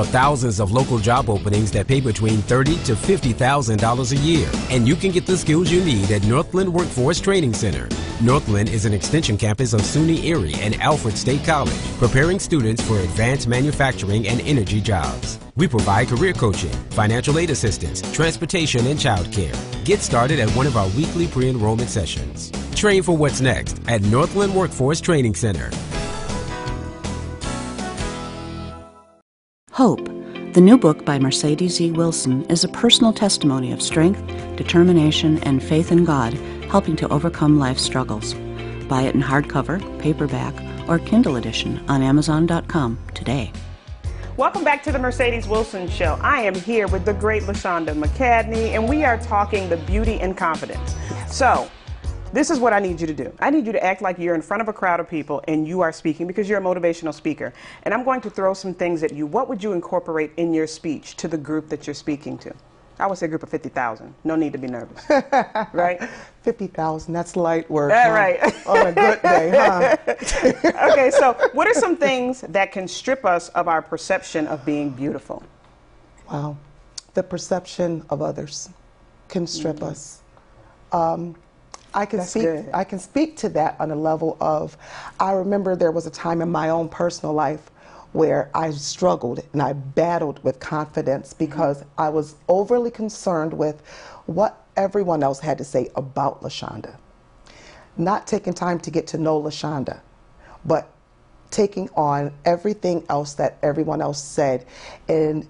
Are 0.00 0.04
thousands 0.06 0.60
of 0.60 0.72
local 0.72 0.98
job 0.98 1.28
openings 1.28 1.70
that 1.70 1.86
pay 1.86 2.00
between 2.00 2.38
30 2.42 2.76
to 2.84 2.94
$50,000 2.94 4.12
a 4.12 4.16
year, 4.16 4.50
and 4.70 4.88
you 4.88 4.96
can 4.96 5.10
get 5.10 5.26
the 5.26 5.36
skills 5.36 5.70
you 5.70 5.84
need 5.84 6.10
at 6.10 6.24
Northland 6.24 6.72
Workforce 6.72 7.20
Training 7.20 7.52
Center. 7.52 7.86
Northland 8.22 8.70
is 8.70 8.86
an 8.86 8.94
extension 8.94 9.36
campus 9.36 9.74
of 9.74 9.82
SUNY 9.82 10.24
Erie 10.24 10.54
and 10.54 10.74
Alfred 10.80 11.18
State 11.18 11.44
College, 11.44 11.74
preparing 11.98 12.38
students 12.38 12.82
for 12.82 12.98
advanced 13.00 13.46
manufacturing 13.46 14.26
and 14.26 14.40
energy 14.42 14.80
jobs. 14.80 15.38
We 15.56 15.68
provide 15.68 16.08
career 16.08 16.32
coaching, 16.32 16.72
financial 16.90 17.38
aid 17.38 17.50
assistance, 17.50 18.00
transportation, 18.12 18.86
and 18.86 18.98
childcare. 18.98 19.54
Get 19.84 20.00
started 20.00 20.40
at 20.40 20.48
one 20.56 20.66
of 20.66 20.78
our 20.78 20.88
weekly 20.96 21.26
pre-enrollment 21.26 21.90
sessions. 21.90 22.50
Train 22.74 23.02
for 23.02 23.14
what's 23.14 23.42
next 23.42 23.78
at 23.86 24.00
Northland 24.00 24.54
Workforce 24.54 25.02
Training 25.02 25.34
Center. 25.34 25.70
Hope, 29.80 30.04
the 30.52 30.60
new 30.60 30.76
book 30.76 31.06
by 31.06 31.18
Mercedes 31.18 31.80
E. 31.80 31.90
Wilson, 31.90 32.44
is 32.50 32.64
a 32.64 32.68
personal 32.68 33.14
testimony 33.14 33.72
of 33.72 33.80
strength, 33.80 34.22
determination, 34.54 35.42
and 35.44 35.62
faith 35.62 35.90
in 35.90 36.04
God 36.04 36.34
helping 36.68 36.96
to 36.96 37.08
overcome 37.08 37.58
life's 37.58 37.80
struggles. 37.80 38.34
Buy 38.90 39.04
it 39.04 39.14
in 39.14 39.22
hardcover, 39.22 39.80
paperback, 39.98 40.52
or 40.86 40.98
Kindle 40.98 41.36
edition 41.36 41.82
on 41.88 42.02
Amazon.com 42.02 42.98
today. 43.14 43.54
Welcome 44.36 44.64
back 44.64 44.82
to 44.82 44.92
the 44.92 44.98
Mercedes 44.98 45.48
Wilson 45.48 45.88
Show. 45.88 46.18
I 46.20 46.42
am 46.42 46.54
here 46.54 46.86
with 46.86 47.06
the 47.06 47.14
great 47.14 47.44
LaShonda 47.44 47.98
McCadney, 47.98 48.74
and 48.74 48.86
we 48.86 49.04
are 49.04 49.16
talking 49.16 49.70
the 49.70 49.78
beauty 49.78 50.20
and 50.20 50.36
confidence. 50.36 50.94
So, 51.26 51.70
this 52.32 52.50
is 52.50 52.58
what 52.58 52.72
I 52.72 52.78
need 52.78 53.00
you 53.00 53.06
to 53.06 53.14
do. 53.14 53.32
I 53.40 53.50
need 53.50 53.66
you 53.66 53.72
to 53.72 53.82
act 53.82 54.02
like 54.02 54.18
you're 54.18 54.34
in 54.34 54.42
front 54.42 54.60
of 54.60 54.68
a 54.68 54.72
crowd 54.72 55.00
of 55.00 55.08
people 55.08 55.42
and 55.48 55.66
you 55.66 55.80
are 55.80 55.92
speaking 55.92 56.26
because 56.26 56.48
you're 56.48 56.60
a 56.60 56.62
motivational 56.62 57.12
speaker. 57.12 57.52
And 57.82 57.92
I'm 57.92 58.04
going 58.04 58.20
to 58.22 58.30
throw 58.30 58.54
some 58.54 58.74
things 58.74 59.02
at 59.02 59.12
you. 59.12 59.26
What 59.26 59.48
would 59.48 59.62
you 59.62 59.72
incorporate 59.72 60.32
in 60.36 60.54
your 60.54 60.66
speech 60.66 61.16
to 61.16 61.28
the 61.28 61.38
group 61.38 61.68
that 61.68 61.86
you're 61.86 61.94
speaking 61.94 62.38
to? 62.38 62.54
I 63.00 63.06
would 63.06 63.16
say 63.16 63.26
a 63.26 63.28
group 63.28 63.42
of 63.42 63.48
50,000. 63.48 64.14
No 64.24 64.36
need 64.36 64.52
to 64.52 64.58
be 64.58 64.68
nervous. 64.68 65.02
right? 65.72 66.06
50,000, 66.42 67.12
that's 67.14 67.34
light 67.34 67.68
work. 67.70 67.90
Yeah, 67.90 68.08
huh? 68.08 68.14
right. 68.14 68.66
On 68.66 68.86
a 68.86 68.92
good 68.92 69.22
day, 69.22 69.50
huh? 69.54 69.96
okay, 70.92 71.10
so 71.10 71.32
what 71.54 71.66
are 71.66 71.74
some 71.74 71.96
things 71.96 72.42
that 72.42 72.72
can 72.72 72.86
strip 72.86 73.24
us 73.24 73.48
of 73.50 73.68
our 73.68 73.80
perception 73.80 74.46
of 74.46 74.64
being 74.66 74.90
beautiful? 74.90 75.42
Wow. 76.30 76.58
The 77.14 77.22
perception 77.22 78.04
of 78.10 78.20
others 78.20 78.68
can 79.28 79.46
strip 79.46 79.82
us. 79.82 80.20
Um, 80.92 81.34
I 81.94 82.06
can 82.06 82.18
Mm. 82.18 82.22
That's 82.22 82.30
speak. 82.30 82.42
good. 82.42 82.70
I 82.72 82.84
can 82.84 82.98
speak 82.98 83.36
to 83.38 83.48
that 83.50 83.76
on 83.80 83.90
a 83.90 83.96
level 83.96 84.36
of. 84.40 84.76
I 85.18 85.32
remember 85.32 85.74
there 85.76 85.90
was 85.90 86.06
a 86.06 86.10
time 86.10 86.40
in 86.42 86.50
my 86.50 86.70
own 86.70 86.88
personal 86.88 87.34
life 87.34 87.70
where 88.12 88.50
I 88.54 88.70
struggled 88.72 89.40
and 89.52 89.62
I 89.62 89.72
battled 89.72 90.42
with 90.44 90.60
confidence 90.60 91.30
Mm-hmm. 91.34 91.44
because 91.44 91.84
I 91.98 92.08
was 92.08 92.34
overly 92.48 92.90
concerned 92.90 93.52
with 93.54 93.82
what 94.26 94.64
everyone 94.76 95.22
else 95.22 95.40
had 95.40 95.58
to 95.58 95.64
say 95.64 95.90
about 95.96 96.42
Lashonda. 96.42 96.96
Not 97.96 98.26
taking 98.26 98.54
time 98.54 98.78
to 98.80 98.90
get 98.90 99.06
to 99.08 99.18
know 99.18 99.40
Lashonda, 99.40 100.00
but 100.64 100.88
taking 101.50 101.88
on 101.96 102.32
everything 102.44 103.04
else 103.08 103.34
that 103.34 103.58
everyone 103.62 104.00
else 104.00 104.22
said. 104.22 104.64
And 105.08 105.46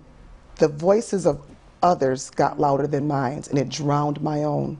the 0.57 0.69
voices 0.69 1.27
of 1.27 1.41
others 1.83 2.31
got 2.31 2.59
louder 2.59 2.87
than 2.87 3.07
mine, 3.07 3.43
and 3.51 3.59
it 3.59 3.69
drowned 3.69 4.21
my 4.23 4.45
own 4.45 4.79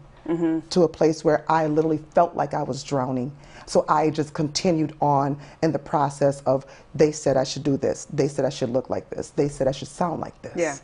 to 0.71 0.83
a 0.83 0.89
place 0.89 1.25
where 1.25 1.45
I 1.49 1.67
literally 1.67 2.01
felt 2.15 2.37
like 2.37 2.55
I 2.55 2.63
was 2.63 2.83
drowning. 2.85 3.33
So 3.67 3.85
I 3.89 4.11
just 4.11 4.35
continued 4.35 4.95
on 5.01 5.39
in 5.63 5.73
the 5.73 5.79
process 5.79 6.41
of 6.43 6.67
they 6.95 7.13
said 7.13 7.37
I 7.37 7.45
should 7.45 7.63
do 7.63 7.77
this, 7.77 8.07
they 8.13 8.29
said 8.29 8.45
I 8.45 8.49
should 8.49 8.71
look 8.71 8.91
like 8.91 9.09
this, 9.11 9.31
they 9.31 9.49
said 9.49 9.69
I 9.69 9.73
should 9.73 9.89
sound 9.89 10.21
like 10.21 10.41
this. 10.43 10.57
Yeah. 10.57 10.77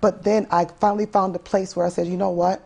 But 0.00 0.24
then 0.24 0.46
I 0.50 0.64
finally 0.64 1.06
found 1.06 1.34
a 1.36 1.38
place 1.38 1.74
where 1.76 1.86
I 1.86 1.88
said, 1.88 2.06
you 2.06 2.16
know 2.16 2.30
what? 2.30 2.62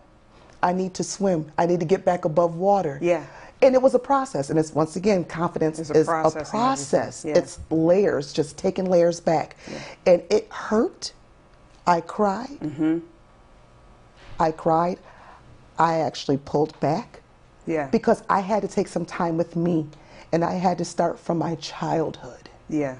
I 0.62 0.72
need 0.72 0.94
to 0.94 1.04
swim. 1.04 1.50
I 1.58 1.66
need 1.66 1.80
to 1.80 1.86
get 1.86 2.04
back 2.04 2.24
above 2.24 2.56
water. 2.56 2.98
Yeah. 3.02 3.26
And 3.62 3.74
it 3.74 3.82
was 3.82 3.94
a 3.94 3.98
process. 3.98 4.50
And 4.50 4.58
it's 4.58 4.72
once 4.72 4.96
again, 4.96 5.24
confidence 5.24 5.78
It's 5.78 5.90
a 5.90 5.94
is 5.94 6.06
process 6.06 6.48
a 6.48 6.50
process. 6.50 7.24
Yeah. 7.24 7.38
It's 7.38 7.58
layers, 7.70 8.32
just 8.32 8.58
taking 8.58 8.86
layers 8.86 9.20
back. 9.20 9.56
And 10.06 10.22
it 10.30 10.50
hurt. 10.52 11.12
I 11.86 12.00
cried. 12.00 12.58
Mm-hmm. 12.60 12.98
I 14.38 14.52
cried. 14.52 14.98
I 15.78 15.98
actually 16.00 16.38
pulled 16.38 16.78
back 16.80 17.20
Yeah. 17.66 17.88
because 17.88 18.22
I 18.28 18.40
had 18.40 18.62
to 18.62 18.68
take 18.68 18.88
some 18.88 19.04
time 19.04 19.36
with 19.36 19.56
me. 19.56 19.86
And 20.32 20.42
I 20.44 20.54
had 20.54 20.78
to 20.78 20.84
start 20.86 21.18
from 21.18 21.36
my 21.36 21.56
childhood 21.56 22.48
yeah. 22.70 22.96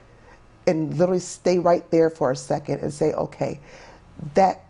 and 0.67 0.99
literally 0.99 1.19
stay 1.19 1.59
right 1.59 1.91
there 1.91 2.11
for 2.11 2.31
a 2.31 2.37
second 2.37 2.81
and 2.81 2.93
say, 2.93 3.15
okay, 3.15 3.59
that 4.35 4.67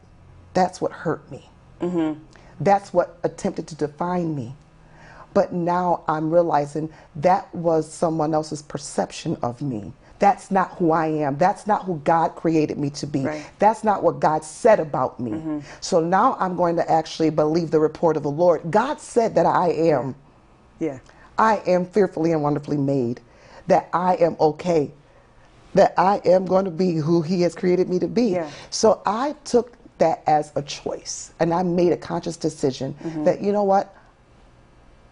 that's 0.54 0.80
what 0.80 0.92
hurt 0.92 1.28
me. 1.30 1.48
Mm-hmm. 1.80 2.20
That's 2.60 2.92
what 2.92 3.18
attempted 3.24 3.66
to 3.68 3.74
define 3.74 4.36
me. 4.36 4.54
But 5.34 5.52
now 5.52 6.04
I'm 6.06 6.30
realizing 6.30 6.92
that 7.16 7.52
was 7.52 7.90
someone 7.92 8.32
else's 8.32 8.62
perception 8.62 9.36
of 9.42 9.60
me. 9.60 9.92
That's 10.22 10.52
not 10.52 10.70
who 10.78 10.92
I 10.92 11.06
am. 11.06 11.36
That's 11.36 11.66
not 11.66 11.84
who 11.84 11.96
God 12.04 12.36
created 12.36 12.78
me 12.78 12.90
to 12.90 13.08
be. 13.08 13.24
Right. 13.24 13.44
That's 13.58 13.82
not 13.82 14.04
what 14.04 14.20
God 14.20 14.44
said 14.44 14.78
about 14.78 15.18
me. 15.18 15.60
So 15.80 15.98
now 15.98 16.36
I'm 16.38 16.54
going 16.54 16.76
to 16.76 16.88
actually 16.88 17.30
believe 17.30 17.72
the 17.72 17.80
report 17.80 18.16
of 18.16 18.22
the 18.22 18.30
Lord. 18.30 18.70
God 18.70 19.00
said 19.00 19.34
that 19.34 19.46
I 19.46 19.70
am. 19.70 20.14
Yeah. 20.78 21.00
I 21.36 21.56
am 21.66 21.84
fearfully 21.86 22.30
and 22.30 22.40
wonderfully 22.40 22.76
made, 22.76 23.20
that 23.66 23.88
I 23.92 24.14
am 24.14 24.36
okay, 24.38 24.92
that 25.74 25.92
I 25.98 26.20
am 26.24 26.46
going 26.46 26.66
to 26.66 26.70
be 26.70 26.94
who 26.94 27.22
He 27.22 27.42
has 27.42 27.56
created 27.56 27.88
me 27.88 27.98
to 27.98 28.06
be. 28.06 28.26
Yeah. 28.26 28.48
So 28.70 29.02
I 29.04 29.34
took 29.42 29.76
that 29.98 30.22
as 30.28 30.52
a 30.54 30.62
choice 30.62 31.34
and 31.40 31.52
I 31.52 31.64
made 31.64 31.90
a 31.92 31.96
conscious 31.96 32.36
decision 32.36 32.94
Mm-hmm. 33.02 33.24
that, 33.24 33.40
you 33.42 33.50
know 33.50 33.64
what, 33.64 33.92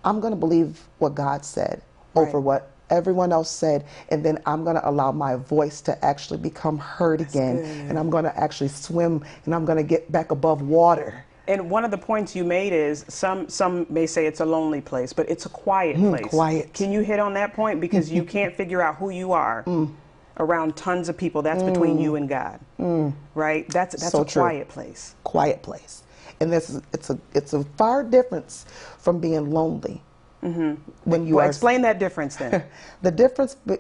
I'm 0.05 0.21
going 0.21 0.33
to 0.33 0.39
believe 0.39 0.81
what 0.99 1.17
God 1.17 1.45
said 1.45 1.83
over 2.15 2.39
what 2.39 2.71
everyone 2.91 3.33
else 3.33 3.51
said, 3.51 3.85
and 4.11 4.25
then 4.25 4.39
I'm 4.47 4.65
going 4.65 4.77
to 4.77 4.89
allow 4.89 5.13
my 5.13 5.37
voice 5.37 5.81
to 5.83 6.05
actually 6.05 6.39
become 6.39 6.79
heard 6.79 7.21
again, 7.21 7.59
and 7.89 7.99
I'm 7.99 8.11
going 8.11 8.25
to 8.25 8.39
actually 8.39 8.69
swim 8.69 9.25
and 9.45 9.55
I'm 9.55 9.65
going 9.65 9.79
to 9.79 9.85
get 9.85 10.11
back 10.13 10.31
above 10.31 10.63
water. 10.63 11.25
And 11.49 11.69
one 11.71 11.85
of 11.85 11.91
the 11.91 11.99
points 11.99 12.37
you 12.37 12.45
made 12.45 12.73
is 12.73 13.05
some 13.09 13.49
some 13.49 13.85
may 13.91 14.07
say 14.07 14.27
it's 14.27 14.39
a 14.41 14.45
lonely 14.45 14.81
place, 14.81 15.13
but 15.13 15.29
it's 15.29 15.47
a 15.47 15.49
quiet 15.49 15.97
place. 15.97 16.27
Mm, 16.27 16.31
quiet. 16.31 16.73
Can 16.75 16.93
you 16.93 17.01
hit 17.01 17.19
on 17.19 17.35
that 17.35 17.55
point 17.55 17.81
because 17.81 18.11
you 18.11 18.25
can't 18.37 18.55
figure 18.55 18.81
out 18.83 18.97
who 18.97 19.11
you 19.11 19.33
are 19.33 19.65
Mm. 19.65 19.91
around 20.39 20.77
tons 20.77 21.09
of 21.09 21.17
people. 21.17 21.43
That's 21.43 21.63
between 21.65 21.99
you 21.99 22.15
and 22.15 22.29
God, 22.29 22.61
right? 23.35 23.67
That's 23.69 23.95
that's 23.97 24.13
So 24.13 24.23
a 24.23 24.25
true. 24.25 24.43
quiet 24.43 24.69
place. 24.69 25.15
quiet 25.25 25.63
place. 25.63 26.03
And 26.41 26.53
this 26.53 26.71
is, 26.71 26.83
it's 26.93 27.11
a 27.11 27.19
it's 27.35 27.53
a 27.53 27.65
far 27.77 28.05
difference 28.05 28.65
from 28.99 29.19
being 29.19 29.51
lonely. 29.51 30.03
Mm-hmm. 30.43 30.75
When 31.05 31.27
you 31.27 31.37
Well, 31.37 31.47
are 31.47 31.49
explain 31.49 31.83
that 31.83 31.99
difference 31.99 32.37
then. 32.37 32.65
the 33.03 33.11
difference 33.11 33.57
be, 33.67 33.77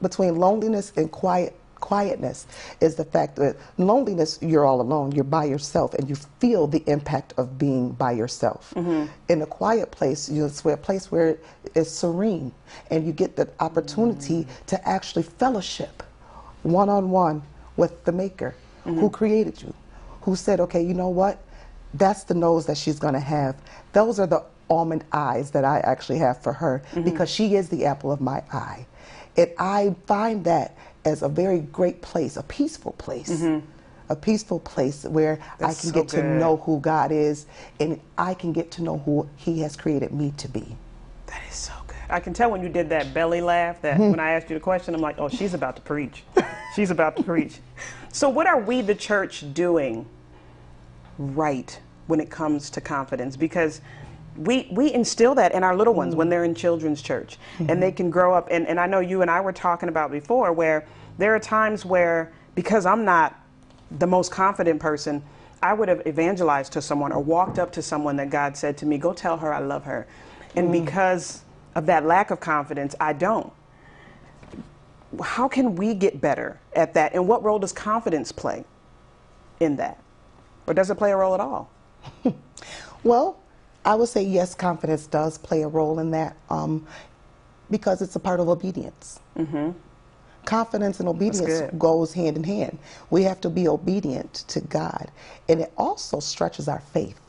between 0.00 0.36
loneliness 0.36 0.92
and 0.96 1.10
quiet 1.10 1.54
quietness 1.80 2.46
is 2.80 2.94
the 2.94 3.04
fact 3.04 3.36
that 3.36 3.54
loneliness 3.76 4.38
you're 4.40 4.64
all 4.64 4.80
alone 4.80 5.12
you're 5.12 5.22
by 5.22 5.44
yourself 5.44 5.92
and 5.94 6.08
you 6.08 6.16
feel 6.40 6.66
the 6.66 6.82
impact 6.86 7.34
of 7.36 7.58
being 7.58 7.92
by 7.92 8.12
yourself. 8.12 8.72
Mm-hmm. 8.74 9.12
In 9.28 9.42
a 9.42 9.46
quiet 9.46 9.90
place 9.90 10.28
you 10.28 10.46
it's 10.46 10.64
a 10.64 10.76
place 10.76 11.12
where 11.12 11.36
it's 11.74 11.90
serene 11.90 12.50
and 12.90 13.06
you 13.06 13.12
get 13.12 13.36
the 13.36 13.50
opportunity 13.60 14.44
mm. 14.44 14.66
to 14.66 14.88
actually 14.88 15.22
fellowship 15.22 16.02
one-on-one 16.62 17.42
with 17.76 18.04
the 18.04 18.12
maker 18.12 18.54
who 18.84 18.92
mm-hmm. 18.92 19.08
created 19.08 19.60
you 19.60 19.74
who 20.22 20.34
said 20.34 20.60
okay 20.60 20.82
you 20.82 20.94
know 20.94 21.10
what? 21.10 21.38
That's 21.94 22.24
the 22.24 22.34
nose 22.34 22.66
that 22.66 22.76
she's 22.76 22.98
going 22.98 23.14
to 23.14 23.20
have. 23.20 23.56
Those 23.92 24.18
are 24.18 24.26
the 24.26 24.44
almond 24.68 25.04
eyes 25.12 25.50
that 25.52 25.64
i 25.64 25.78
actually 25.80 26.18
have 26.18 26.42
for 26.42 26.52
her 26.52 26.82
mm-hmm. 26.90 27.02
because 27.02 27.30
she 27.30 27.54
is 27.54 27.68
the 27.68 27.84
apple 27.84 28.10
of 28.10 28.20
my 28.20 28.42
eye 28.52 28.86
and 29.36 29.50
I 29.58 29.94
find 30.06 30.44
that 30.44 30.76
as 31.04 31.22
a 31.22 31.28
very 31.28 31.60
great 31.60 32.00
place, 32.02 32.36
a 32.36 32.42
peaceful 32.42 32.92
place. 32.92 33.30
Mm-hmm. 33.30 33.66
A 34.08 34.14
peaceful 34.14 34.60
place 34.60 35.02
where 35.04 35.40
That's 35.58 35.78
I 35.78 35.80
can 35.80 35.90
so 35.90 35.94
get 35.94 36.08
to 36.10 36.22
know 36.22 36.58
who 36.58 36.78
God 36.78 37.10
is 37.10 37.46
and 37.80 38.00
I 38.16 38.34
can 38.34 38.52
get 38.52 38.70
to 38.72 38.82
know 38.82 38.98
who 38.98 39.28
He 39.34 39.60
has 39.62 39.76
created 39.76 40.12
me 40.12 40.32
to 40.36 40.48
be. 40.48 40.76
that 41.26 41.42
is 41.48 41.56
so 41.56 41.72
good. 41.88 41.96
I 42.08 42.20
can 42.20 42.32
tell 42.32 42.52
when 42.52 42.62
you 42.62 42.68
did 42.68 42.88
that 42.90 43.12
belly 43.12 43.40
laugh 43.40 43.82
that 43.82 43.94
mm-hmm. 43.94 44.10
when 44.10 44.20
I 44.20 44.30
asked 44.30 44.48
you 44.48 44.54
the 44.54 44.60
question, 44.60 44.94
I'm 44.94 45.00
like, 45.00 45.16
oh, 45.18 45.28
she's 45.28 45.54
about 45.54 45.74
to 45.76 45.82
preach. 45.82 46.22
she's 46.76 46.90
about 46.90 47.16
to 47.16 47.22
preach. 47.22 47.58
So, 48.12 48.30
what 48.30 48.46
are 48.46 48.58
we, 48.58 48.80
the 48.80 48.94
church, 48.94 49.44
doing 49.52 50.06
right 51.18 51.78
when 52.06 52.18
it 52.18 52.30
comes 52.30 52.70
to 52.70 52.80
confidence? 52.80 53.36
Because 53.36 53.82
we, 54.36 54.68
we 54.70 54.92
instill 54.92 55.34
that 55.36 55.52
in 55.52 55.62
our 55.62 55.76
little 55.76 55.94
ones 55.94 56.14
when 56.14 56.26
mm-hmm. 56.26 56.30
they're 56.30 56.44
in 56.44 56.54
children's 56.54 57.02
church 57.02 57.38
and 57.58 57.82
they 57.82 57.88
mm-hmm. 57.88 57.96
can 57.96 58.10
grow 58.10 58.34
up. 58.34 58.48
And, 58.50 58.66
and 58.66 58.78
I 58.78 58.86
know 58.86 59.00
you 59.00 59.22
and 59.22 59.30
I 59.30 59.40
were 59.40 59.52
talking 59.52 59.88
about 59.88 60.10
before 60.10 60.52
where 60.52 60.86
there 61.18 61.34
are 61.34 61.40
times 61.40 61.84
where, 61.84 62.32
because 62.54 62.86
I'm 62.86 63.04
not 63.04 63.38
the 63.90 64.06
most 64.06 64.30
confident 64.30 64.80
person, 64.80 65.22
I 65.62 65.72
would 65.72 65.88
have 65.88 66.06
evangelized 66.06 66.72
to 66.74 66.82
someone 66.82 67.12
or 67.12 67.20
walked 67.20 67.58
up 67.58 67.72
to 67.72 67.82
someone 67.82 68.16
that 68.16 68.30
God 68.30 68.56
said 68.56 68.76
to 68.78 68.86
me, 68.86 68.98
go 68.98 69.12
tell 69.12 69.36
her 69.38 69.52
I 69.52 69.60
love 69.60 69.84
her. 69.84 70.06
And 70.54 70.68
mm. 70.68 70.84
because 70.84 71.42
of 71.74 71.86
that 71.86 72.04
lack 72.04 72.30
of 72.30 72.40
confidence, 72.40 72.94
I 73.00 73.12
don't. 73.12 73.52
How 75.22 75.48
can 75.48 75.76
we 75.76 75.94
get 75.94 76.20
better 76.20 76.60
at 76.74 76.94
that? 76.94 77.14
And 77.14 77.26
what 77.26 77.42
role 77.42 77.58
does 77.58 77.72
confidence 77.72 78.32
play 78.32 78.64
in 79.60 79.76
that? 79.76 79.98
Or 80.66 80.74
does 80.74 80.90
it 80.90 80.96
play 80.96 81.12
a 81.12 81.16
role 81.16 81.34
at 81.34 81.40
all? 81.40 81.70
Well, 83.06 83.38
I 83.86 83.94
would 83.94 84.08
say 84.08 84.22
yes, 84.22 84.54
confidence 84.54 85.06
does 85.06 85.38
play 85.38 85.62
a 85.62 85.68
role 85.68 85.98
in 86.00 86.10
that 86.12 86.36
um, 86.50 86.86
because 87.70 88.02
it's 88.02 88.16
a 88.16 88.20
part 88.20 88.40
of 88.40 88.48
obedience. 88.48 89.20
Confidence 90.44 91.00
and 91.00 91.08
obedience 91.08 91.62
goes 91.78 92.12
hand 92.12 92.36
in 92.36 92.44
hand. 92.44 92.78
We 93.10 93.22
have 93.24 93.40
to 93.42 93.50
be 93.50 93.68
obedient 93.68 94.34
to 94.48 94.60
God, 94.60 95.10
and 95.48 95.60
it 95.60 95.72
also 95.76 96.20
stretches 96.20 96.68
our 96.68 96.80
faith, 96.80 97.20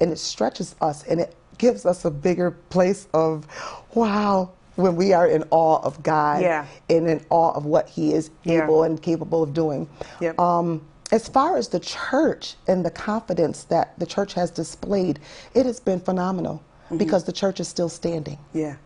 and 0.00 0.12
it 0.12 0.18
stretches 0.18 0.74
us, 0.80 1.02
and 1.04 1.20
it 1.20 1.34
gives 1.58 1.86
us 1.86 2.04
a 2.04 2.10
bigger 2.10 2.50
place 2.50 3.08
of, 3.14 3.46
wow, 3.94 4.50
when 4.76 4.96
we 4.96 5.12
are 5.14 5.26
in 5.26 5.44
awe 5.50 5.80
of 5.82 6.02
God 6.02 6.42
Yeah. 6.42 6.66
and 6.90 7.08
in 7.08 7.24
awe 7.30 7.52
of 7.52 7.64
what 7.66 7.88
He 7.88 8.12
is 8.12 8.30
Yeah. 8.44 8.64
able 8.64 8.82
and 8.84 9.00
capable 9.02 9.42
of 9.42 9.54
doing. 9.54 9.88
Yep. 10.20 10.38
Um, 10.40 10.82
as 11.16 11.26
far 11.28 11.56
as 11.56 11.68
the 11.68 11.80
church 11.80 12.56
and 12.68 12.84
the 12.84 12.90
confidence 12.90 13.64
that 13.64 13.98
the 13.98 14.04
church 14.04 14.34
has 14.34 14.50
displayed, 14.50 15.18
it 15.54 15.64
has 15.64 15.80
been 15.80 15.98
phenomenal 15.98 16.62
mm-hmm. 16.84 16.98
because 16.98 17.24
the 17.24 17.32
church 17.32 17.58
is 17.58 17.66
still 17.66 17.88
standing 17.88 18.38
Yeah. 18.52 18.76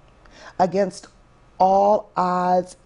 against 0.60 1.08
all 1.58 2.10
odds, 2.16 2.76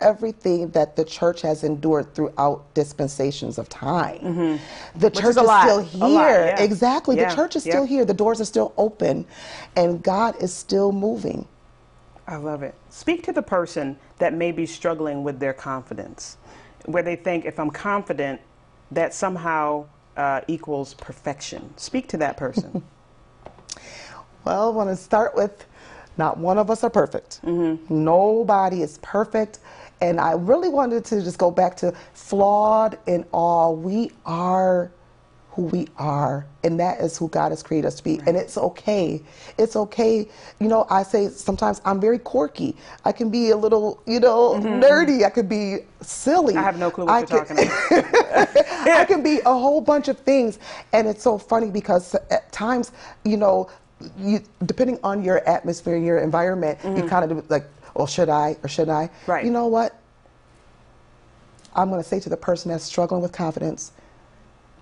everything 0.00 0.70
that 0.70 0.96
the 0.96 1.04
church 1.04 1.42
has 1.42 1.64
endured 1.64 2.14
throughout 2.14 2.64
dispensations 2.72 3.58
of 3.58 3.68
time. 3.68 4.18
Mm-hmm. 4.20 4.98
The 4.98 5.10
church 5.10 5.36
is 5.36 5.36
is, 5.36 5.60
still 5.60 5.80
here. 5.82 6.00
lot, 6.00 6.30
yeah. 6.30 6.62
Exactly. 6.62 7.16
Yeah, 7.16 7.28
The 7.28 7.36
church 7.36 7.56
is 7.56 7.66
yeah. 7.66 7.72
still 7.72 7.84
here. 7.84 8.06
The 8.06 8.14
doors 8.14 8.40
are 8.40 8.46
still 8.46 8.72
open, 8.78 9.26
and 9.76 10.02
God 10.02 10.34
is 10.42 10.52
still 10.52 10.92
moving. 10.92 11.46
I 12.26 12.36
love 12.36 12.62
it. 12.62 12.74
Speak 12.88 13.22
to 13.24 13.32
the 13.32 13.42
person 13.42 13.98
that 14.16 14.32
may 14.32 14.50
be 14.50 14.64
struggling 14.64 15.22
with 15.24 15.40
their 15.40 15.52
confidence, 15.52 16.38
where 16.86 17.02
they 17.02 17.16
think 17.16 17.44
if 17.44 17.60
I'm 17.60 17.70
confident, 17.70 18.40
that 18.92 19.14
somehow 19.14 19.86
uh, 20.16 20.42
equals 20.48 20.94
perfection. 20.94 21.74
Speak 21.76 22.08
to 22.08 22.16
that 22.18 22.36
person. 22.36 22.82
Well, 24.44 24.68
I 24.70 24.76
want 24.76 24.90
to 24.90 24.96
start 24.96 25.34
with 25.36 25.66
not 26.18 26.38
one 26.38 26.58
of 26.58 26.70
us 26.70 26.84
are 26.84 26.90
perfect. 26.90 27.40
Nobody 27.90 28.82
is 28.82 28.98
perfect. 29.02 29.60
And 30.00 30.20
I 30.20 30.32
really 30.32 30.68
wanted 30.68 31.04
to 31.06 31.22
just 31.22 31.38
go 31.38 31.50
back 31.50 31.76
to 31.78 31.94
flawed 32.14 32.98
in 33.06 33.24
all. 33.32 33.76
We 33.76 34.12
are 34.26 34.92
who 35.54 35.62
we 35.62 35.86
are, 35.98 36.44
and 36.64 36.80
that 36.80 37.00
is 37.00 37.16
who 37.16 37.28
God 37.28 37.52
has 37.52 37.62
created 37.62 37.86
us 37.86 37.94
to 37.96 38.04
be. 38.04 38.20
And 38.26 38.36
it's 38.36 38.58
okay. 38.58 39.22
It's 39.56 39.76
okay. 39.76 40.28
You 40.58 40.66
know, 40.66 40.84
I 40.90 41.04
say 41.04 41.28
sometimes 41.28 41.80
I'm 41.84 42.00
very 42.00 42.18
quirky. 42.18 42.76
I 43.04 43.12
can 43.12 43.30
be 43.30 43.50
a 43.50 43.56
little, 43.56 44.02
you 44.04 44.18
know, 44.18 44.54
mm-hmm, 44.54 44.66
nerdy. 44.66 45.18
Mm-hmm. 45.18 45.26
I 45.26 45.30
could 45.30 45.48
be 45.48 45.78
silly. 46.00 46.56
I 46.56 46.62
have 46.62 46.78
no 46.78 46.90
clue 46.90 47.04
what 47.06 47.12
I 47.12 47.18
you're 47.20 47.44
can- 47.44 47.56
talking 47.56 47.98
about. 47.98 48.56
I 48.88 49.04
can 49.04 49.22
be 49.22 49.40
a 49.46 49.52
whole 49.52 49.80
bunch 49.80 50.08
of 50.08 50.18
things, 50.18 50.58
and 50.92 51.06
it's 51.06 51.22
so 51.22 51.38
funny 51.38 51.70
because 51.70 52.16
at 52.30 52.50
times, 52.50 52.90
you 53.24 53.36
know, 53.36 53.70
you 54.18 54.40
depending 54.66 54.98
on 55.04 55.22
your 55.22 55.38
atmosphere, 55.48 55.96
your 55.96 56.18
environment, 56.18 56.78
you 56.82 56.90
mm-hmm. 56.90 57.08
kind 57.08 57.30
of 57.30 57.48
like, 57.48 57.64
or 57.94 58.08
should 58.08 58.28
I, 58.28 58.56
or 58.64 58.68
should 58.68 58.88
I? 58.88 59.08
Right. 59.28 59.44
You 59.44 59.52
know 59.52 59.68
what? 59.68 60.00
I'm 61.76 61.90
going 61.90 62.02
to 62.02 62.08
say 62.08 62.18
to 62.20 62.28
the 62.28 62.36
person 62.36 62.70
that's 62.70 62.84
struggling 62.84 63.22
with 63.22 63.32
confidence, 63.32 63.92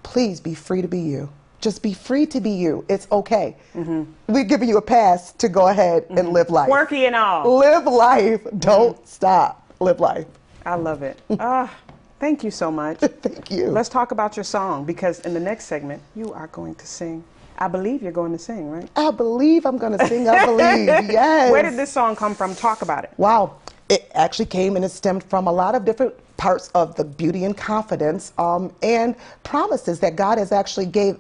please 0.02 0.40
be 0.40 0.54
free 0.54 0.82
to 0.82 0.88
be 0.88 1.00
you. 1.00 1.28
Just 1.60 1.82
be 1.82 1.94
free 1.94 2.26
to 2.26 2.40
be 2.40 2.50
you. 2.50 2.84
It's 2.88 3.06
okay. 3.12 3.56
Mm-hmm. 3.74 4.10
We're 4.26 4.44
giving 4.44 4.68
you 4.68 4.78
a 4.78 4.82
pass 4.82 5.32
to 5.34 5.48
go 5.48 5.68
ahead 5.68 6.06
and 6.08 6.18
mm-hmm. 6.18 6.30
live 6.30 6.50
life. 6.50 6.68
Quirky 6.68 7.06
and 7.06 7.14
all. 7.14 7.58
Live 7.58 7.86
life. 7.86 8.42
Mm-hmm. 8.42 8.58
Don't 8.58 9.08
stop. 9.08 9.72
Live 9.78 10.00
life. 10.00 10.26
I 10.66 10.74
love 10.74 11.02
it. 11.02 11.20
Ah, 11.38 11.72
thank 12.18 12.42
you 12.42 12.50
so 12.50 12.70
much. 12.70 12.98
Thank 13.00 13.50
you. 13.50 13.66
Let's 13.66 13.88
talk 13.88 14.12
about 14.12 14.36
your 14.36 14.44
song 14.44 14.84
because 14.84 15.20
in 15.20 15.34
the 15.34 15.40
next 15.40 15.64
segment, 15.64 16.02
you 16.14 16.32
are 16.32 16.46
going 16.48 16.74
to 16.76 16.86
sing. 16.86 17.24
I 17.58 17.68
believe 17.68 18.02
you're 18.02 18.12
going 18.12 18.32
to 18.32 18.38
sing, 18.38 18.70
right? 18.70 18.88
I 18.96 19.10
believe 19.10 19.66
I'm 19.66 19.78
going 19.78 19.96
to 19.98 20.06
sing. 20.06 20.28
I 20.28 20.44
believe. 20.46 20.86
Yes. 21.10 21.50
Where 21.52 21.62
did 21.62 21.76
this 21.76 21.92
song 21.92 22.16
come 22.16 22.34
from? 22.34 22.54
Talk 22.54 22.82
about 22.82 23.04
it. 23.04 23.10
Wow. 23.16 23.56
It 23.92 24.10
actually 24.14 24.46
came 24.46 24.74
and 24.74 24.86
it 24.86 24.88
stemmed 24.88 25.22
from 25.22 25.46
a 25.46 25.52
lot 25.52 25.74
of 25.74 25.84
different 25.84 26.14
parts 26.38 26.70
of 26.74 26.94
the 26.96 27.04
beauty 27.04 27.44
and 27.44 27.54
confidence 27.54 28.32
um, 28.38 28.74
and 28.82 29.14
promises 29.42 30.00
that 30.00 30.16
God 30.16 30.38
has 30.38 30.50
actually 30.50 30.86
gave 30.86 31.18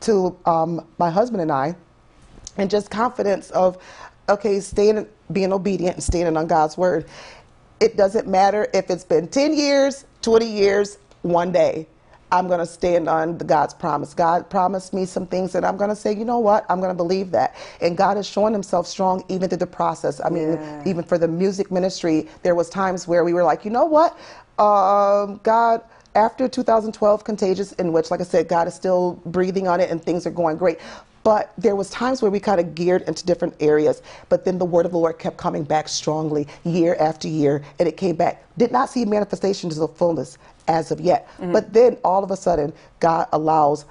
to 0.00 0.36
um, 0.44 0.86
my 0.98 1.08
husband 1.08 1.40
and 1.40 1.50
I, 1.50 1.74
and 2.58 2.68
just 2.68 2.90
confidence 2.90 3.50
of, 3.52 3.78
okay, 4.28 4.60
staying, 4.60 5.06
being 5.32 5.50
obedient 5.50 5.94
and 5.94 6.04
standing 6.04 6.36
on 6.36 6.46
God's 6.46 6.76
word. 6.76 7.06
It 7.80 7.96
doesn't 7.96 8.28
matter 8.28 8.68
if 8.74 8.90
it's 8.90 9.04
been 9.04 9.26
10 9.26 9.54
years, 9.54 10.04
20 10.20 10.44
years, 10.44 10.98
one 11.22 11.52
day. 11.52 11.86
I'm 12.32 12.46
going 12.46 12.60
to 12.60 12.66
stand 12.66 13.08
on 13.08 13.38
the 13.38 13.44
God's 13.44 13.74
promise. 13.74 14.14
God 14.14 14.48
promised 14.48 14.94
me 14.94 15.04
some 15.04 15.26
things, 15.26 15.54
and 15.54 15.66
I'm 15.66 15.76
going 15.76 15.90
to 15.90 15.96
say, 15.96 16.14
you 16.14 16.24
know 16.24 16.38
what? 16.38 16.64
I'm 16.68 16.78
going 16.78 16.90
to 16.90 16.96
believe 16.96 17.32
that. 17.32 17.56
And 17.80 17.96
God 17.96 18.16
has 18.16 18.26
shown 18.26 18.52
Himself 18.52 18.86
strong 18.86 19.24
even 19.28 19.48
through 19.48 19.58
the 19.58 19.66
process. 19.66 20.20
I 20.24 20.30
mean, 20.30 20.52
Yeah. 20.52 20.82
even 20.86 21.02
for 21.02 21.18
the 21.18 21.28
music 21.28 21.70
ministry, 21.70 22.28
there 22.42 22.54
was 22.54 22.70
times 22.70 23.08
where 23.08 23.24
we 23.24 23.32
were 23.34 23.42
like, 23.44 23.64
you 23.64 23.70
know 23.70 23.84
what? 23.84 24.16
Um, 24.58 25.40
God, 25.42 25.82
after 26.14 26.48
2012 26.48 27.24
Contagious, 27.24 27.72
in 27.72 27.92
which, 27.92 28.10
like 28.10 28.20
I 28.20 28.24
said, 28.24 28.48
God 28.48 28.68
is 28.68 28.74
still 28.74 29.20
breathing 29.26 29.66
on 29.68 29.80
it 29.80 29.90
and 29.90 30.02
things 30.02 30.26
are 30.26 30.30
going 30.30 30.56
great. 30.56 30.78
But 31.22 31.52
there 31.58 31.76
was 31.76 31.90
times 31.90 32.22
where 32.22 32.30
we 32.30 32.40
kind 32.40 32.58
of 32.60 32.74
geared 32.74 33.02
into 33.02 33.26
different 33.26 33.54
areas, 33.60 34.00
but 34.30 34.44
then 34.46 34.58
the 34.58 34.64
word 34.64 34.86
of 34.86 34.92
the 34.92 34.98
Lord 34.98 35.18
kept 35.18 35.36
coming 35.36 35.64
back 35.64 35.86
strongly 35.88 36.48
year 36.64 36.96
after 36.98 37.28
year, 37.28 37.62
and 37.78 37.86
it 37.86 37.98
came 37.98 38.16
back. 38.16 38.42
Did 38.56 38.72
not 38.72 38.88
see 38.88 39.04
manifestations 39.04 39.78
of 39.78 39.94
fullness 39.96 40.38
as 40.70 40.90
of 40.90 41.00
yet. 41.00 41.28
Mm-hmm. 41.38 41.52
But 41.52 41.72
then 41.72 41.98
all 42.04 42.22
of 42.24 42.30
a 42.30 42.36
sudden, 42.36 42.72
God 43.00 43.26
allows 43.32 43.84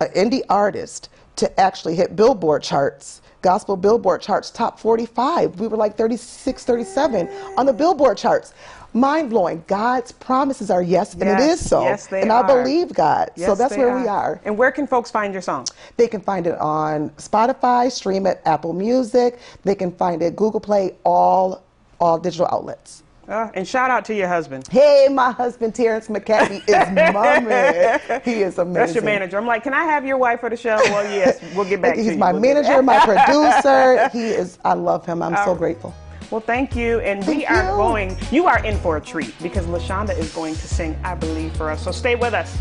an 0.00 0.08
indie 0.14 0.42
artist 0.48 1.10
to 1.36 1.60
actually 1.60 1.96
hit 1.96 2.16
Billboard 2.16 2.62
charts, 2.62 3.20
gospel 3.42 3.76
Billboard 3.76 4.22
charts, 4.22 4.50
top 4.50 4.78
45. 4.78 5.58
We 5.60 5.66
were 5.66 5.76
like 5.76 5.96
36, 5.96 6.64
37 6.64 7.28
on 7.58 7.66
the 7.66 7.72
Billboard 7.72 8.16
charts. 8.16 8.54
Mind 8.92 9.30
blowing. 9.30 9.62
God's 9.68 10.10
promises 10.10 10.68
are 10.68 10.82
yes, 10.82 11.14
and 11.14 11.22
it 11.22 11.26
Yes, 11.26 11.60
is 11.60 11.68
so. 11.68 11.82
yes, 11.82 12.08
they 12.08 12.22
and 12.22 12.32
are. 12.32 12.42
I 12.44 12.46
believe 12.46 12.92
God. 12.92 13.30
so 13.36 13.54
that's 13.54 13.76
where 13.76 13.96
we 13.96 14.08
are. 14.08 14.40
And 14.44 14.58
where 14.58 14.72
can 14.72 14.86
folks 14.88 15.10
find 15.12 15.32
your 15.32 15.42
song? 15.42 15.66
They 15.96 16.08
can 16.08 16.20
find 16.20 16.44
it 16.46 16.58
on 16.58 17.10
Spotify, 17.10 17.90
stream 17.92 18.26
it 18.26 18.40
Apple 18.46 18.72
Music. 18.72 19.38
They 19.62 19.76
can 19.76 19.92
find 19.92 20.22
it 20.22 20.34
Google 20.34 20.60
Play, 20.60 20.94
all 21.04 21.62
all 22.00 22.18
digital 22.18 22.48
outlets. 22.50 23.02
Uh, 23.30 23.48
and 23.54 23.66
shout 23.66 23.92
out 23.92 24.04
to 24.06 24.12
your 24.14 24.26
husband. 24.26 24.66
Hey, 24.66 25.06
my 25.08 25.30
husband 25.30 25.72
Terrence 25.72 26.08
McCadney 26.08 26.62
is 26.68 27.14
my 27.14 27.38
man. 27.38 28.20
He 28.24 28.42
is 28.42 28.58
amazing. 28.58 28.72
That's 28.74 28.94
your 28.94 29.04
manager. 29.04 29.38
I'm 29.38 29.46
like, 29.46 29.62
can 29.62 29.72
I 29.72 29.84
have 29.84 30.04
your 30.04 30.18
wife 30.18 30.40
for 30.40 30.50
the 30.50 30.56
show? 30.56 30.74
Well, 30.86 31.04
yes, 31.04 31.40
we'll 31.54 31.64
get 31.68 31.80
back 31.80 31.94
to 31.94 32.02
you. 32.02 32.10
He's 32.10 32.18
my 32.18 32.32
We'll 32.32 32.40
manager, 32.42 32.82
my 32.82 32.98
producer. 33.04 34.08
He 34.08 34.30
is. 34.30 34.58
I 34.64 34.72
love 34.72 35.06
him. 35.06 35.22
I'm 35.22 35.36
so 35.36 35.50
All- 35.50 35.54
grateful. 35.54 35.94
Well, 36.32 36.40
thank 36.40 36.74
you. 36.74 36.98
And 37.00 37.24
we 37.26 37.46
are 37.46 37.70
you. 37.70 37.76
going, 37.76 38.16
you 38.32 38.46
are 38.46 38.64
in 38.64 38.76
for 38.78 38.96
a 38.96 39.00
treat 39.00 39.32
because 39.42 39.64
LaShonda 39.66 40.16
is 40.18 40.32
going 40.32 40.54
to 40.54 40.68
sing 40.68 40.98
I 41.04 41.14
Believe 41.14 41.56
for 41.56 41.70
us. 41.70 41.84
So 41.84 41.92
stay 41.92 42.16
with 42.16 42.34
us. 42.34 42.58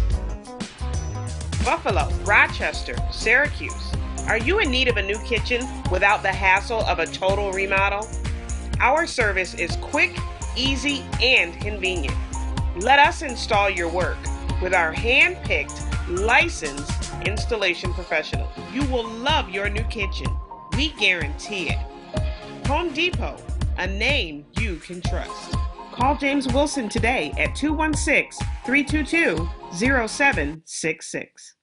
Buffalo, 1.65 2.09
Rochester, 2.25 2.95
Syracuse. 3.11 3.91
Are 4.27 4.37
you 4.37 4.59
in 4.59 4.69
need 4.69 4.87
of 4.87 4.97
a 4.97 5.01
new 5.03 5.17
kitchen 5.23 5.67
without 5.91 6.21
the 6.21 6.31
hassle 6.31 6.81
of 6.81 6.99
a 6.99 7.07
total 7.07 7.51
remodel? 7.51 8.07
Our 8.79 9.05
service 9.07 9.53
is 9.55 9.75
quick, 9.77 10.15
easy, 10.55 11.03
and 11.21 11.53
convenient. 11.59 12.15
Let 12.77 12.99
us 12.99 13.21
install 13.21 13.69
your 13.69 13.89
work 13.89 14.17
with 14.61 14.73
our 14.73 14.91
hand 14.91 15.37
picked, 15.43 15.83
licensed 16.09 17.11
installation 17.25 17.93
professional. 17.93 18.49
You 18.73 18.85
will 18.85 19.07
love 19.07 19.49
your 19.49 19.69
new 19.69 19.83
kitchen. 19.83 20.27
We 20.75 20.89
guarantee 20.93 21.69
it. 21.69 21.79
Home 22.67 22.93
Depot, 22.93 23.37
a 23.77 23.87
name 23.87 24.45
you 24.59 24.77
can 24.77 25.01
trust. 25.01 25.55
Call 25.91 26.15
James 26.15 26.47
Wilson 26.47 26.87
today 26.87 27.33
at 27.37 27.55
216 27.55 28.47
322 28.65 29.49
0766. 29.73 31.55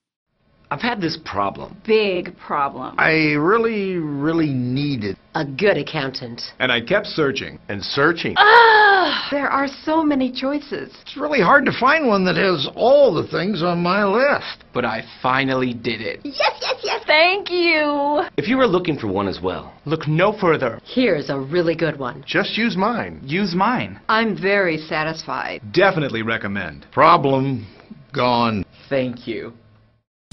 I've 0.69 0.81
had 0.81 0.99
this 0.99 1.17
problem. 1.23 1.77
Big 1.85 2.37
problem. 2.37 2.95
I 2.97 3.35
really, 3.39 3.95
really 3.95 4.49
needed. 4.49 5.17
A 5.33 5.45
good 5.45 5.77
accountant. 5.77 6.41
And 6.59 6.71
I 6.71 6.81
kept 6.81 7.07
searching 7.07 7.57
and 7.69 7.81
searching. 7.83 8.33
Ah, 8.37 9.27
there 9.31 9.47
are 9.47 9.67
so 9.67 10.03
many 10.03 10.31
choices. 10.31 10.93
It's 11.01 11.15
really 11.15 11.39
hard 11.39 11.65
to 11.65 11.71
find 11.79 12.07
one 12.07 12.25
that 12.25 12.35
has 12.35 12.67
all 12.75 13.13
the 13.13 13.27
things 13.27 13.63
on 13.63 13.81
my 13.81 14.03
list. 14.03 14.65
But 14.73 14.83
I 14.83 15.03
finally 15.21 15.73
did 15.73 16.01
it. 16.01 16.19
Yes, 16.23 16.59
yes, 16.61 16.75
yes. 16.83 17.03
Thank 17.07 17.49
you. 17.49 18.23
If 18.35 18.49
you 18.49 18.57
were 18.57 18.67
looking 18.67 18.97
for 18.97 19.07
one 19.07 19.29
as 19.29 19.39
well, 19.41 19.73
look 19.85 20.07
no 20.07 20.37
further. 20.37 20.81
Here's 20.83 21.29
a 21.29 21.39
really 21.39 21.75
good 21.75 21.97
one. 21.97 22.23
Just 22.27 22.57
use 22.57 22.75
mine. 22.75 23.21
Use 23.23 23.55
mine. 23.55 24.01
I'm 24.09 24.39
very 24.39 24.77
satisfied. 24.77 25.61
Definitely 25.71 26.23
recommend. 26.23 26.87
Problem 26.91 27.65
gone. 28.11 28.65
Thank 28.89 29.27
you. 29.27 29.53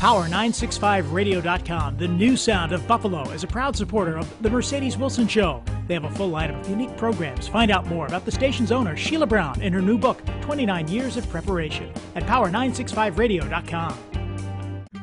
Power965radio.com, 0.04 1.96
the 1.96 2.06
new 2.06 2.36
sound 2.36 2.72
of 2.72 2.86
Buffalo, 2.86 3.22
is 3.30 3.42
a 3.42 3.46
proud 3.46 3.74
supporter 3.74 4.18
of 4.18 4.42
The 4.42 4.50
Mercedes 4.50 4.98
Wilson 4.98 5.26
Show. 5.26 5.62
They 5.88 5.94
have 5.94 6.04
a 6.04 6.10
full 6.10 6.30
lineup 6.30 6.60
of 6.60 6.68
unique 6.68 6.94
programs. 6.98 7.48
Find 7.48 7.70
out 7.70 7.86
more 7.86 8.06
about 8.06 8.26
the 8.26 8.30
station's 8.30 8.70
owner, 8.70 8.98
Sheila 8.98 9.26
Brown, 9.26 9.62
in 9.62 9.72
her 9.72 9.80
new 9.80 9.96
book, 9.96 10.20
29 10.42 10.88
Years 10.88 11.16
of 11.16 11.26
Preparation, 11.30 11.90
at 12.16 12.24
Power965radio.com. 12.24 13.98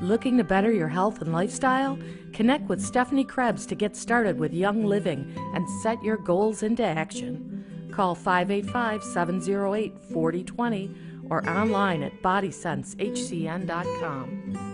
Looking 0.04 0.38
to 0.38 0.44
better 0.44 0.72
your 0.72 0.90
health 0.90 1.24
and 1.24 1.34
lifestyle? 1.34 1.98
Connect 2.32 2.70
with 2.70 2.80
Stephanie 2.80 3.26
Krebs 3.26 3.66
to 3.66 3.74
get 3.74 3.96
started 3.96 4.38
with 4.38 4.54
Young 4.54 4.86
Living 4.86 5.34
and 5.56 5.68
set 5.82 6.00
your 6.04 6.18
goals 6.18 6.62
into 6.62 6.86
action. 6.86 7.90
Call 7.92 8.14
585 8.14 9.04
708 9.04 10.00
4020 10.14 10.96
or 11.32 11.50
online 11.50 12.04
at 12.04 12.22
bodysensehcn.com. 12.22 14.71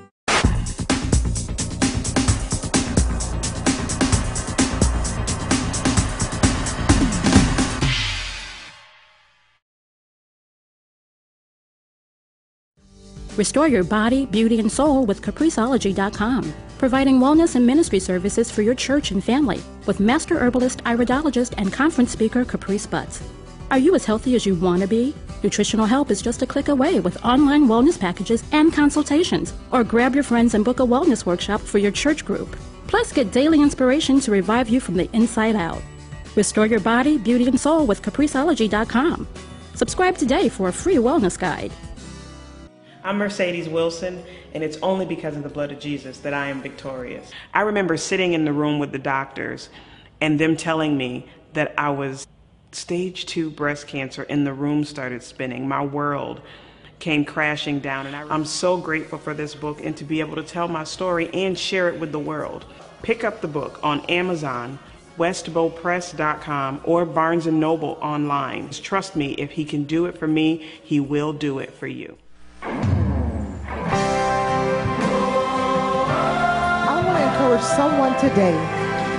Restore 13.38 13.68
your 13.68 13.84
body, 13.84 14.26
beauty, 14.26 14.60
and 14.60 14.72
soul 14.72 15.06
with 15.06 15.22
Capriceology.com, 15.22 16.54
providing 16.80 17.20
wellness 17.20 17.56
and 17.56 17.68
ministry 17.68 18.00
services 18.00 18.50
for 18.50 18.64
your 18.64 18.74
church 18.74 19.12
and 19.12 19.24
family 19.24 19.62
with 19.86 20.00
master 20.00 20.40
herbalist, 20.40 20.84
iridologist, 20.86 21.54
and 21.60 21.72
conference 21.72 22.12
speaker 22.12 22.44
Caprice 22.44 22.88
Butts. 22.88 23.22
Are 23.70 23.78
you 23.78 23.94
as 23.94 24.06
healthy 24.06 24.36
as 24.36 24.48
you 24.48 24.56
want 24.56 24.82
to 24.82 24.88
be? 24.88 25.14
Nutritional 25.44 25.86
help 25.86 26.10
is 26.10 26.20
just 26.20 26.42
a 26.42 26.48
click 26.48 26.68
away 26.70 27.00
with 27.00 27.24
online 27.24 27.68
wellness 27.68 28.00
packages 28.00 28.44
and 28.54 28.74
consultations. 28.74 29.54
Or 29.72 29.84
grab 29.84 30.16
your 30.16 30.24
friends 30.24 30.56
and 30.56 30.66
book 30.66 30.80
a 30.80 30.84
wellness 30.84 31.24
workshop 31.24 31.62
for 31.62 31.78
your 31.78 31.92
church 31.92 32.26
group. 32.26 32.58
Plus, 32.88 33.14
get 33.14 33.32
daily 33.32 33.62
inspiration 33.62 34.20
to 34.22 34.32
revive 34.32 34.68
you 34.68 34.80
from 34.80 34.96
the 34.96 35.10
inside 35.14 35.56
out. 35.56 35.84
Restore 36.36 36.66
your 36.66 36.80
body, 36.80 37.20
beauty, 37.20 37.46
and 37.46 37.60
soul 37.60 37.86
with 37.86 38.02
Capriceology.com. 38.02 39.28
Subscribe 39.76 40.18
today 40.18 40.50
for 40.50 40.70
a 40.70 40.74
free 40.74 40.96
wellness 40.96 41.38
guide. 41.38 41.72
I'm 43.08 43.20
Mercedes 43.20 43.70
Wilson, 43.70 44.22
and 44.54 44.62
it's 44.62 44.78
only 44.82 45.06
because 45.06 45.38
of 45.38 45.44
the 45.44 45.48
blood 45.48 45.72
of 45.72 45.80
Jesus 45.80 46.18
that 46.18 46.34
I 46.34 46.50
am 46.50 46.62
victorious. 46.62 47.32
I 47.54 47.62
remember 47.62 47.96
sitting 47.96 48.34
in 48.34 48.44
the 48.44 48.52
room 48.52 48.80
with 48.80 48.92
the 48.92 49.00
doctors 49.00 49.70
and 50.20 50.38
them 50.38 50.58
telling 50.58 50.98
me 50.98 51.30
that 51.54 51.74
I 51.78 51.92
was 51.92 52.28
stage 52.74 53.26
two 53.26 53.50
breast 53.50 53.88
cancer, 53.88 54.26
and 54.30 54.46
the 54.46 54.52
room 54.52 54.84
started 54.84 55.24
spinning. 55.24 55.70
My 55.70 55.86
world 55.86 56.42
came 57.00 57.24
crashing 57.24 57.80
down, 57.80 58.08
and 58.08 58.14
I, 58.14 58.24
I'm 58.24 58.44
so 58.44 58.76
grateful 58.76 59.20
for 59.20 59.34
this 59.34 59.56
book 59.56 59.80
and 59.82 59.96
to 59.96 60.04
be 60.04 60.20
able 60.20 60.36
to 60.36 60.44
tell 60.44 60.68
my 60.68 60.84
story 60.84 61.30
and 61.34 61.58
share 61.58 61.88
it 61.88 61.98
with 61.98 62.12
the 62.12 62.20
world. 62.20 62.66
Pick 63.04 63.24
up 63.24 63.40
the 63.40 63.48
book 63.48 63.80
on 63.84 64.02
Amazon. 64.08 64.80
WestbowPress.com 65.18 66.82
or 66.84 67.04
Barnes 67.04 67.48
& 67.48 67.52
Noble 67.52 67.98
online. 68.02 68.70
Trust 68.70 69.16
me, 69.16 69.32
if 69.36 69.50
he 69.50 69.66
can 69.66 69.86
do 69.86 70.06
it 70.06 70.16
for 70.16 70.28
me, 70.28 70.58
he 70.84 71.00
will 71.00 71.34
do 71.34 71.58
it 71.58 71.74
for 71.74 71.88
you. 71.88 72.18
someone 77.78 78.20
today. 78.20 78.58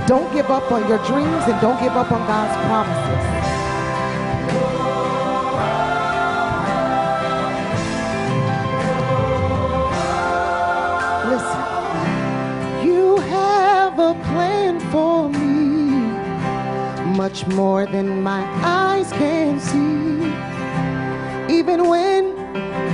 Don't 0.06 0.30
give 0.34 0.50
up 0.50 0.70
on 0.72 0.88
your 0.88 0.98
dreams 1.06 1.44
and 1.48 1.60
don't 1.60 1.80
give 1.80 1.92
up 1.92 2.10
on 2.10 2.26
God's 2.26 2.56
promises. 2.66 3.38
much 17.28 17.46
more 17.48 17.84
than 17.84 18.22
my 18.22 18.42
eyes 18.64 19.12
can 19.12 19.60
see. 19.60 20.32
Even 21.52 21.88
when 21.88 22.34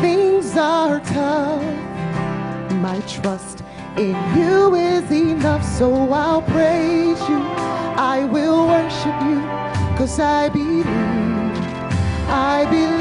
things 0.00 0.56
are 0.56 0.98
tough, 1.00 1.62
my 2.86 3.00
trust 3.06 3.63
in 3.96 4.16
you 4.36 4.74
is 4.74 5.10
enough, 5.10 5.64
so 5.64 6.12
I'll 6.12 6.42
praise 6.42 7.20
you. 7.28 7.40
I 7.96 8.24
will 8.24 8.66
worship 8.66 9.20
you, 9.22 9.40
cause 9.96 10.18
I 10.18 10.48
believe, 10.48 10.86
I 12.28 12.66
believe, 12.70 12.93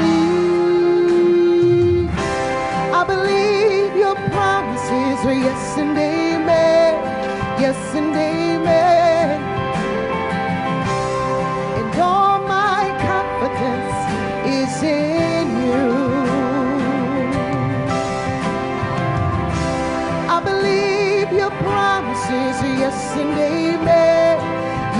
yes 22.82 23.16
and 23.16 23.38
amen, 23.38 24.38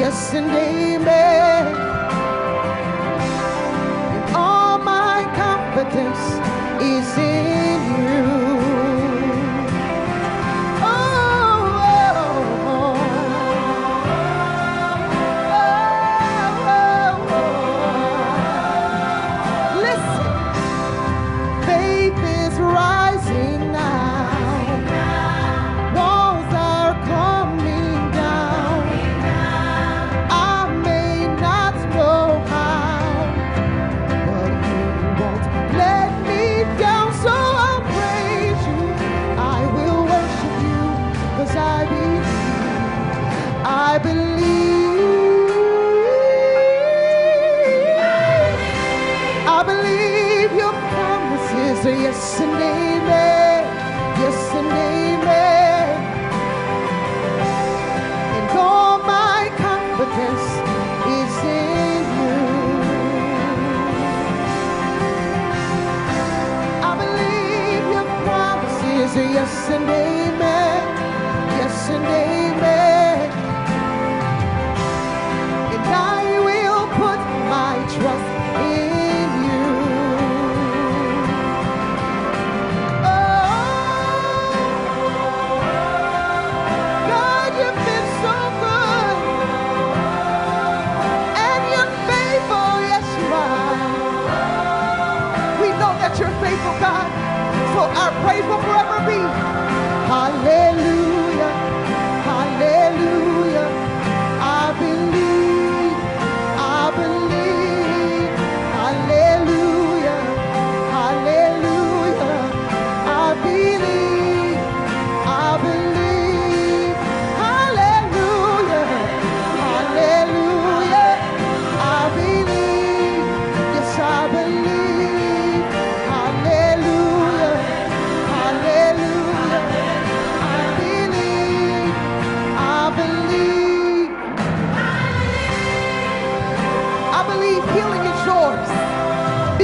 yes 0.00 0.34
and 0.34 0.50
amen. 0.50 1.66
And 4.14 4.36
all 4.36 4.78
my 4.78 5.22
confidence 5.36 6.24
is 6.82 7.18
in 7.18 7.73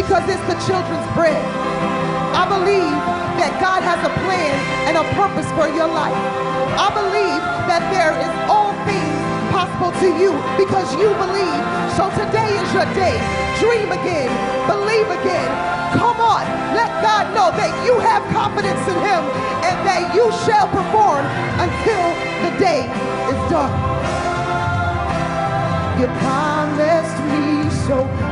because 0.01 0.25
it's 0.33 0.41
the 0.49 0.57
children's 0.65 1.05
bread. 1.13 1.37
I 2.33 2.49
believe 2.49 2.97
that 3.37 3.53
God 3.61 3.85
has 3.85 4.01
a 4.01 4.13
plan 4.25 4.57
and 4.89 4.97
a 4.97 5.05
purpose 5.13 5.45
for 5.53 5.69
your 5.69 5.93
life. 5.93 6.17
I 6.81 6.89
believe 6.89 7.43
that 7.69 7.85
there 7.93 8.17
is 8.17 8.33
all 8.49 8.73
things 8.89 9.21
possible 9.53 9.93
to 10.01 10.09
you 10.17 10.33
because 10.57 10.89
you 10.97 11.13
believe. 11.21 11.61
So 12.01 12.09
today 12.17 12.49
is 12.49 12.69
your 12.73 12.89
day. 12.97 13.13
Dream 13.61 13.93
again. 13.93 14.33
Believe 14.65 15.05
again. 15.21 15.51
Come 15.93 16.17
on. 16.17 16.49
Let 16.73 16.89
God 17.05 17.37
know 17.37 17.53
that 17.53 17.69
you 17.85 18.01
have 18.01 18.25
confidence 18.33 18.81
in 18.89 18.97
him 19.05 19.23
and 19.69 19.77
that 19.85 20.17
you 20.17 20.33
shall 20.49 20.65
perform 20.73 21.29
until 21.61 22.05
the 22.41 22.53
day 22.57 22.89
is 23.29 23.41
done. 23.53 23.73
You 26.01 26.09
promised 26.25 27.21
me, 27.29 27.69
so 27.85 28.30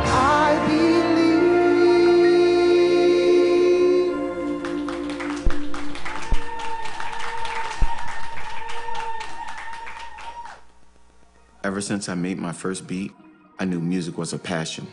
Ever 11.79 11.85
since 11.85 12.09
I 12.09 12.15
made 12.15 12.39
my 12.39 12.51
first 12.51 12.89
beat, 12.89 13.13
I 13.61 13.65
knew 13.65 13.79
music 13.79 14.19
was 14.19 14.33
a 14.33 14.39
passion. 14.41 14.85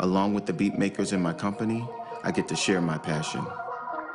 Along 0.00 0.34
with 0.34 0.44
the 0.44 0.52
beat 0.52 0.78
makers 0.78 1.14
in 1.14 1.22
my 1.22 1.32
company, 1.32 1.88
I 2.22 2.30
get 2.30 2.46
to 2.48 2.54
share 2.54 2.82
my 2.82 2.98
passion. 2.98 3.46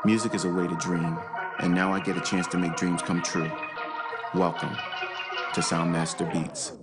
Music 0.05 0.35
is 0.35 0.45
a 0.45 0.53
way 0.53 0.67
to 0.67 0.75
dream, 0.75 1.17
and 1.57 1.73
now 1.73 1.91
I 1.91 1.99
get 1.99 2.15
a 2.15 2.21
chance 2.21 2.45
to 2.49 2.59
make 2.59 2.75
dreams 2.75 3.01
come 3.01 3.23
true. 3.23 3.51
Welcome 4.35 4.77
to 5.55 5.61
Soundmaster 5.61 6.31
Beats. 6.31 6.73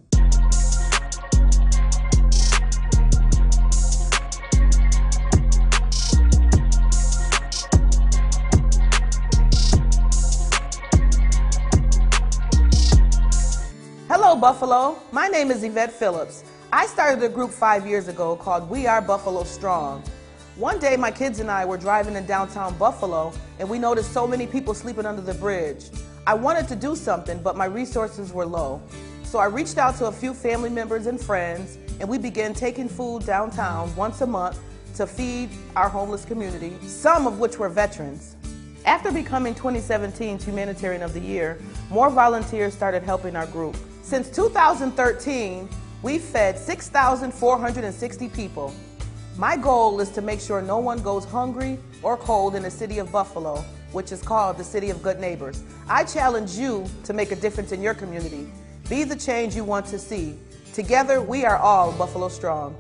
Hello, 14.34 14.52
Buffalo. 14.52 14.98
My 15.12 15.28
name 15.28 15.52
is 15.52 15.62
Yvette 15.62 15.92
Phillips. 15.92 16.42
I 16.72 16.86
started 16.86 17.22
a 17.22 17.28
group 17.28 17.52
five 17.52 17.86
years 17.86 18.08
ago 18.08 18.34
called 18.34 18.68
We 18.68 18.84
Are 18.84 19.00
Buffalo 19.00 19.44
Strong. 19.44 20.02
One 20.56 20.80
day, 20.80 20.96
my 20.96 21.12
kids 21.12 21.38
and 21.38 21.48
I 21.48 21.64
were 21.64 21.76
driving 21.76 22.16
in 22.16 22.26
downtown 22.26 22.76
Buffalo, 22.76 23.32
and 23.60 23.70
we 23.70 23.78
noticed 23.78 24.12
so 24.12 24.26
many 24.26 24.48
people 24.48 24.74
sleeping 24.74 25.06
under 25.06 25.22
the 25.22 25.34
bridge. 25.34 25.84
I 26.26 26.34
wanted 26.34 26.66
to 26.66 26.74
do 26.74 26.96
something, 26.96 27.40
but 27.44 27.56
my 27.56 27.66
resources 27.66 28.32
were 28.32 28.44
low. 28.44 28.82
So 29.22 29.38
I 29.38 29.44
reached 29.44 29.78
out 29.78 29.94
to 29.98 30.06
a 30.06 30.12
few 30.12 30.34
family 30.34 30.68
members 30.68 31.06
and 31.06 31.20
friends, 31.20 31.78
and 32.00 32.08
we 32.08 32.18
began 32.18 32.54
taking 32.54 32.88
food 32.88 33.24
downtown 33.24 33.94
once 33.94 34.20
a 34.20 34.26
month 34.26 34.58
to 34.96 35.06
feed 35.06 35.48
our 35.76 35.88
homeless 35.88 36.24
community, 36.24 36.76
some 36.88 37.28
of 37.28 37.38
which 37.38 37.56
were 37.60 37.68
veterans. 37.68 38.34
After 38.84 39.12
becoming 39.12 39.54
2017's 39.54 40.44
Humanitarian 40.44 41.02
of 41.02 41.14
the 41.14 41.20
Year, 41.20 41.56
more 41.88 42.10
volunteers 42.10 42.74
started 42.74 43.04
helping 43.04 43.36
our 43.36 43.46
group. 43.46 43.76
Since 44.04 44.28
2013, 44.36 45.66
we've 46.02 46.20
fed 46.20 46.58
6,460 46.58 48.28
people. 48.28 48.74
My 49.38 49.56
goal 49.56 49.98
is 49.98 50.10
to 50.10 50.20
make 50.20 50.40
sure 50.40 50.60
no 50.60 50.76
one 50.76 51.02
goes 51.02 51.24
hungry 51.24 51.78
or 52.02 52.18
cold 52.18 52.54
in 52.54 52.64
the 52.64 52.70
city 52.70 52.98
of 52.98 53.10
Buffalo, 53.10 53.64
which 53.92 54.12
is 54.12 54.20
called 54.20 54.58
the 54.58 54.62
City 54.62 54.90
of 54.90 55.02
Good 55.02 55.20
Neighbors. 55.20 55.62
I 55.88 56.04
challenge 56.04 56.50
you 56.58 56.84
to 57.04 57.14
make 57.14 57.32
a 57.32 57.36
difference 57.36 57.72
in 57.72 57.80
your 57.80 57.94
community. 57.94 58.46
Be 58.90 59.04
the 59.04 59.16
change 59.16 59.56
you 59.56 59.64
want 59.64 59.86
to 59.86 59.98
see. 59.98 60.38
Together, 60.74 61.22
we 61.22 61.46
are 61.46 61.56
all 61.56 61.90
Buffalo 61.92 62.28
Strong. 62.28 62.76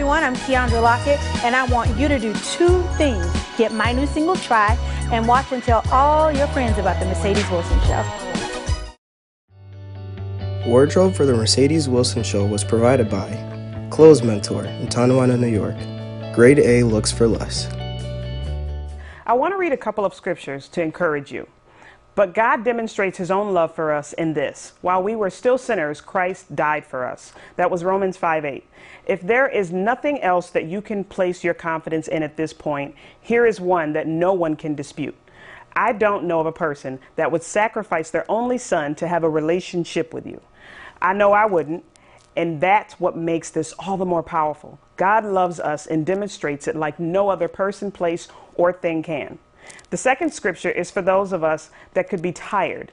Everyone, 0.00 0.24
I'm 0.24 0.34
Keandra 0.34 0.80
Lockett, 0.80 1.18
and 1.44 1.54
I 1.54 1.66
want 1.66 1.94
you 1.98 2.08
to 2.08 2.18
do 2.18 2.32
two 2.32 2.82
things. 2.96 3.26
Get 3.58 3.70
my 3.70 3.92
new 3.92 4.06
single, 4.06 4.34
Try, 4.34 4.74
and 5.12 5.28
watch 5.28 5.52
and 5.52 5.62
tell 5.62 5.82
all 5.92 6.32
your 6.32 6.46
friends 6.46 6.78
about 6.78 6.98
the 6.98 7.04
Mercedes 7.04 7.46
Wilson 7.50 7.78
Show. 7.80 8.02
Wardrobe 10.66 11.14
for 11.14 11.26
the 11.26 11.34
Mercedes 11.34 11.86
Wilson 11.86 12.22
Show 12.22 12.46
was 12.46 12.64
provided 12.64 13.10
by 13.10 13.28
Clothes 13.90 14.22
Mentor 14.22 14.64
in 14.64 14.88
Tonawanda, 14.88 15.36
New 15.36 15.48
York. 15.48 15.76
Grade 16.34 16.60
A 16.60 16.82
looks 16.82 17.12
for 17.12 17.28
less. 17.28 17.70
I 19.26 19.34
want 19.34 19.52
to 19.52 19.58
read 19.58 19.72
a 19.72 19.76
couple 19.76 20.06
of 20.06 20.14
scriptures 20.14 20.66
to 20.68 20.80
encourage 20.80 21.30
you. 21.30 21.46
But 22.14 22.34
God 22.34 22.64
demonstrates 22.64 23.18
his 23.18 23.30
own 23.30 23.54
love 23.54 23.74
for 23.74 23.92
us 23.92 24.12
in 24.14 24.32
this. 24.32 24.72
While 24.80 25.02
we 25.02 25.14
were 25.14 25.30
still 25.30 25.58
sinners, 25.58 26.00
Christ 26.00 26.56
died 26.56 26.84
for 26.84 27.06
us. 27.06 27.32
That 27.56 27.70
was 27.70 27.84
Romans 27.84 28.16
5 28.16 28.44
8. 28.44 28.64
If 29.10 29.22
there 29.22 29.48
is 29.48 29.72
nothing 29.72 30.22
else 30.22 30.50
that 30.50 30.66
you 30.66 30.80
can 30.80 31.02
place 31.02 31.42
your 31.42 31.52
confidence 31.52 32.06
in 32.06 32.22
at 32.22 32.36
this 32.36 32.52
point, 32.52 32.94
here 33.20 33.44
is 33.44 33.60
one 33.60 33.92
that 33.94 34.06
no 34.06 34.32
one 34.32 34.54
can 34.54 34.76
dispute. 34.76 35.16
I 35.74 35.94
don't 35.94 36.26
know 36.26 36.38
of 36.38 36.46
a 36.46 36.52
person 36.52 37.00
that 37.16 37.32
would 37.32 37.42
sacrifice 37.42 38.10
their 38.10 38.24
only 38.30 38.56
son 38.56 38.94
to 38.94 39.08
have 39.08 39.24
a 39.24 39.28
relationship 39.28 40.14
with 40.14 40.28
you. 40.28 40.40
I 41.02 41.12
know 41.12 41.32
I 41.32 41.46
wouldn't, 41.46 41.84
and 42.36 42.60
that's 42.60 43.00
what 43.00 43.16
makes 43.16 43.50
this 43.50 43.72
all 43.80 43.96
the 43.96 44.06
more 44.06 44.22
powerful. 44.22 44.78
God 44.96 45.24
loves 45.24 45.58
us 45.58 45.88
and 45.88 46.06
demonstrates 46.06 46.68
it 46.68 46.76
like 46.76 47.00
no 47.00 47.30
other 47.30 47.48
person, 47.48 47.90
place, 47.90 48.28
or 48.54 48.72
thing 48.72 49.02
can. 49.02 49.40
The 49.90 49.96
second 49.96 50.32
scripture 50.32 50.70
is 50.70 50.92
for 50.92 51.02
those 51.02 51.32
of 51.32 51.42
us 51.42 51.70
that 51.94 52.08
could 52.08 52.22
be 52.22 52.30
tired. 52.30 52.92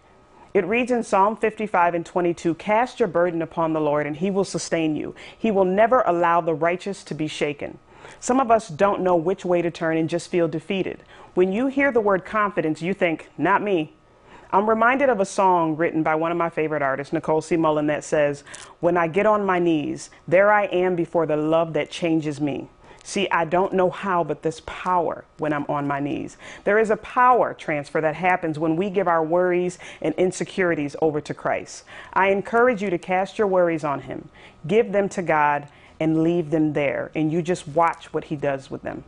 It 0.54 0.66
reads 0.66 0.92
in 0.92 1.04
Psalm 1.04 1.36
55 1.36 1.94
and 1.96 2.06
22 2.06 2.56
Cast 2.56 3.00
your 3.00 3.08
burden 3.08 3.42
upon 3.42 3.74
the 3.74 3.82
Lord, 3.82 4.08
and 4.08 4.16
he 4.16 4.32
will 4.32 4.44
sustain 4.44 4.96
you. 4.96 5.14
He 5.38 5.52
will 5.52 5.66
never 5.66 6.02
allow 6.02 6.42
the 6.42 6.54
righteous 6.54 7.04
to 7.06 7.14
be 7.14 7.28
shaken. 7.28 7.78
Some 8.20 8.40
of 8.40 8.52
us 8.52 8.68
don't 8.68 9.02
know 9.02 9.16
which 9.16 9.46
way 9.46 9.62
to 9.62 9.72
turn 9.72 9.98
and 9.98 10.10
just 10.10 10.32
feel 10.32 10.48
defeated. 10.48 11.04
When 11.34 11.52
you 11.52 11.68
hear 11.68 11.92
the 11.92 12.02
word 12.02 12.26
confidence, 12.26 12.82
you 12.82 12.94
think, 12.94 13.30
Not 13.38 13.62
me. 13.62 13.94
I'm 14.52 14.70
reminded 14.70 15.10
of 15.10 15.20
a 15.20 15.26
song 15.26 15.76
written 15.76 16.04
by 16.04 16.16
one 16.16 16.32
of 16.32 16.38
my 16.38 16.50
favorite 16.50 16.82
artists, 16.82 17.12
Nicole 17.12 17.42
C. 17.42 17.58
Mullen, 17.58 17.88
that 17.88 18.04
says, 18.04 18.44
When 18.80 18.96
I 18.96 19.08
get 19.08 19.26
on 19.26 19.46
my 19.46 19.60
knees, 19.60 20.10
there 20.28 20.52
I 20.52 20.66
am 20.66 20.96
before 20.96 21.26
the 21.26 21.36
love 21.36 21.74
that 21.74 21.92
changes 21.92 22.40
me. 22.40 22.70
See, 23.08 23.30
I 23.30 23.46
don't 23.46 23.72
know 23.72 23.89
how, 23.89 24.26
but 24.26 24.41
this 24.41 24.62
power 24.65 25.24
when 25.38 25.54
I'm 25.54 25.65
on 25.70 25.88
my 25.88 26.02
knees. 26.02 26.36
There 26.65 26.78
is 26.78 26.89
a 26.89 26.98
power 26.98 27.54
transfer 27.54 28.02
that 28.02 28.15
happens 28.15 28.60
when 28.60 28.76
we 28.76 28.89
give 28.89 29.08
our 29.08 29.24
worries 29.24 29.80
and 30.02 30.13
insecurities 30.15 30.93
over 31.02 31.22
to 31.22 31.34
Christ. 31.34 31.86
I 32.12 32.32
encourage 32.32 32.82
you 32.82 32.89
to 32.89 32.98
cast 32.98 33.38
your 33.38 33.48
worries 33.48 33.86
on 33.86 34.02
Him, 34.02 34.28
give 34.67 34.91
them 34.91 35.08
to 35.08 35.22
God, 35.22 35.70
and 36.02 36.22
leave 36.22 36.50
them 36.50 36.74
there, 36.74 37.10
and 37.15 37.32
you 37.32 37.41
just 37.41 37.65
watch 37.65 38.13
what 38.13 38.26
He 38.26 38.36
does 38.36 38.70
with 38.70 38.82
them. 38.82 39.06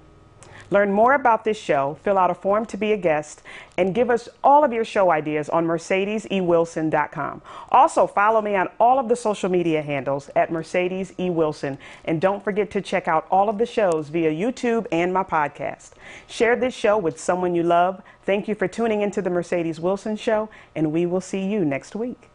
Learn 0.71 0.91
more 0.91 1.13
about 1.13 1.43
this 1.43 1.57
show, 1.57 1.97
fill 2.03 2.17
out 2.17 2.29
a 2.29 2.35
form 2.35 2.65
to 2.67 2.77
be 2.77 2.91
a 2.91 2.97
guest, 2.97 3.41
and 3.77 3.95
give 3.95 4.09
us 4.09 4.29
all 4.43 4.63
of 4.63 4.71
your 4.71 4.85
show 4.85 5.11
ideas 5.11 5.49
on 5.49 5.65
MercedesEWilson.com. 5.65 7.41
Also, 7.71 8.07
follow 8.07 8.41
me 8.41 8.55
on 8.55 8.69
all 8.79 8.99
of 8.99 9.09
the 9.09 9.15
social 9.15 9.49
media 9.49 9.81
handles 9.81 10.29
at 10.35 10.51
Mercedes 10.51 11.13
E. 11.19 11.29
Wilson. 11.29 11.77
And 12.05 12.21
don't 12.21 12.43
forget 12.43 12.69
to 12.71 12.81
check 12.81 13.07
out 13.07 13.27
all 13.31 13.49
of 13.49 13.57
the 13.57 13.65
shows 13.65 14.09
via 14.09 14.31
YouTube 14.31 14.85
and 14.91 15.13
my 15.13 15.23
podcast. 15.23 15.91
Share 16.27 16.55
this 16.55 16.73
show 16.73 16.97
with 16.97 17.19
someone 17.19 17.55
you 17.55 17.63
love. 17.63 18.01
Thank 18.23 18.47
you 18.47 18.55
for 18.55 18.67
tuning 18.67 19.01
into 19.01 19.21
the 19.21 19.29
Mercedes 19.29 19.79
Wilson 19.79 20.15
Show, 20.15 20.49
and 20.75 20.91
we 20.91 21.05
will 21.05 21.21
see 21.21 21.45
you 21.45 21.65
next 21.65 21.95
week. 21.95 22.29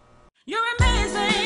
You 0.46 0.62
remember 0.78 1.43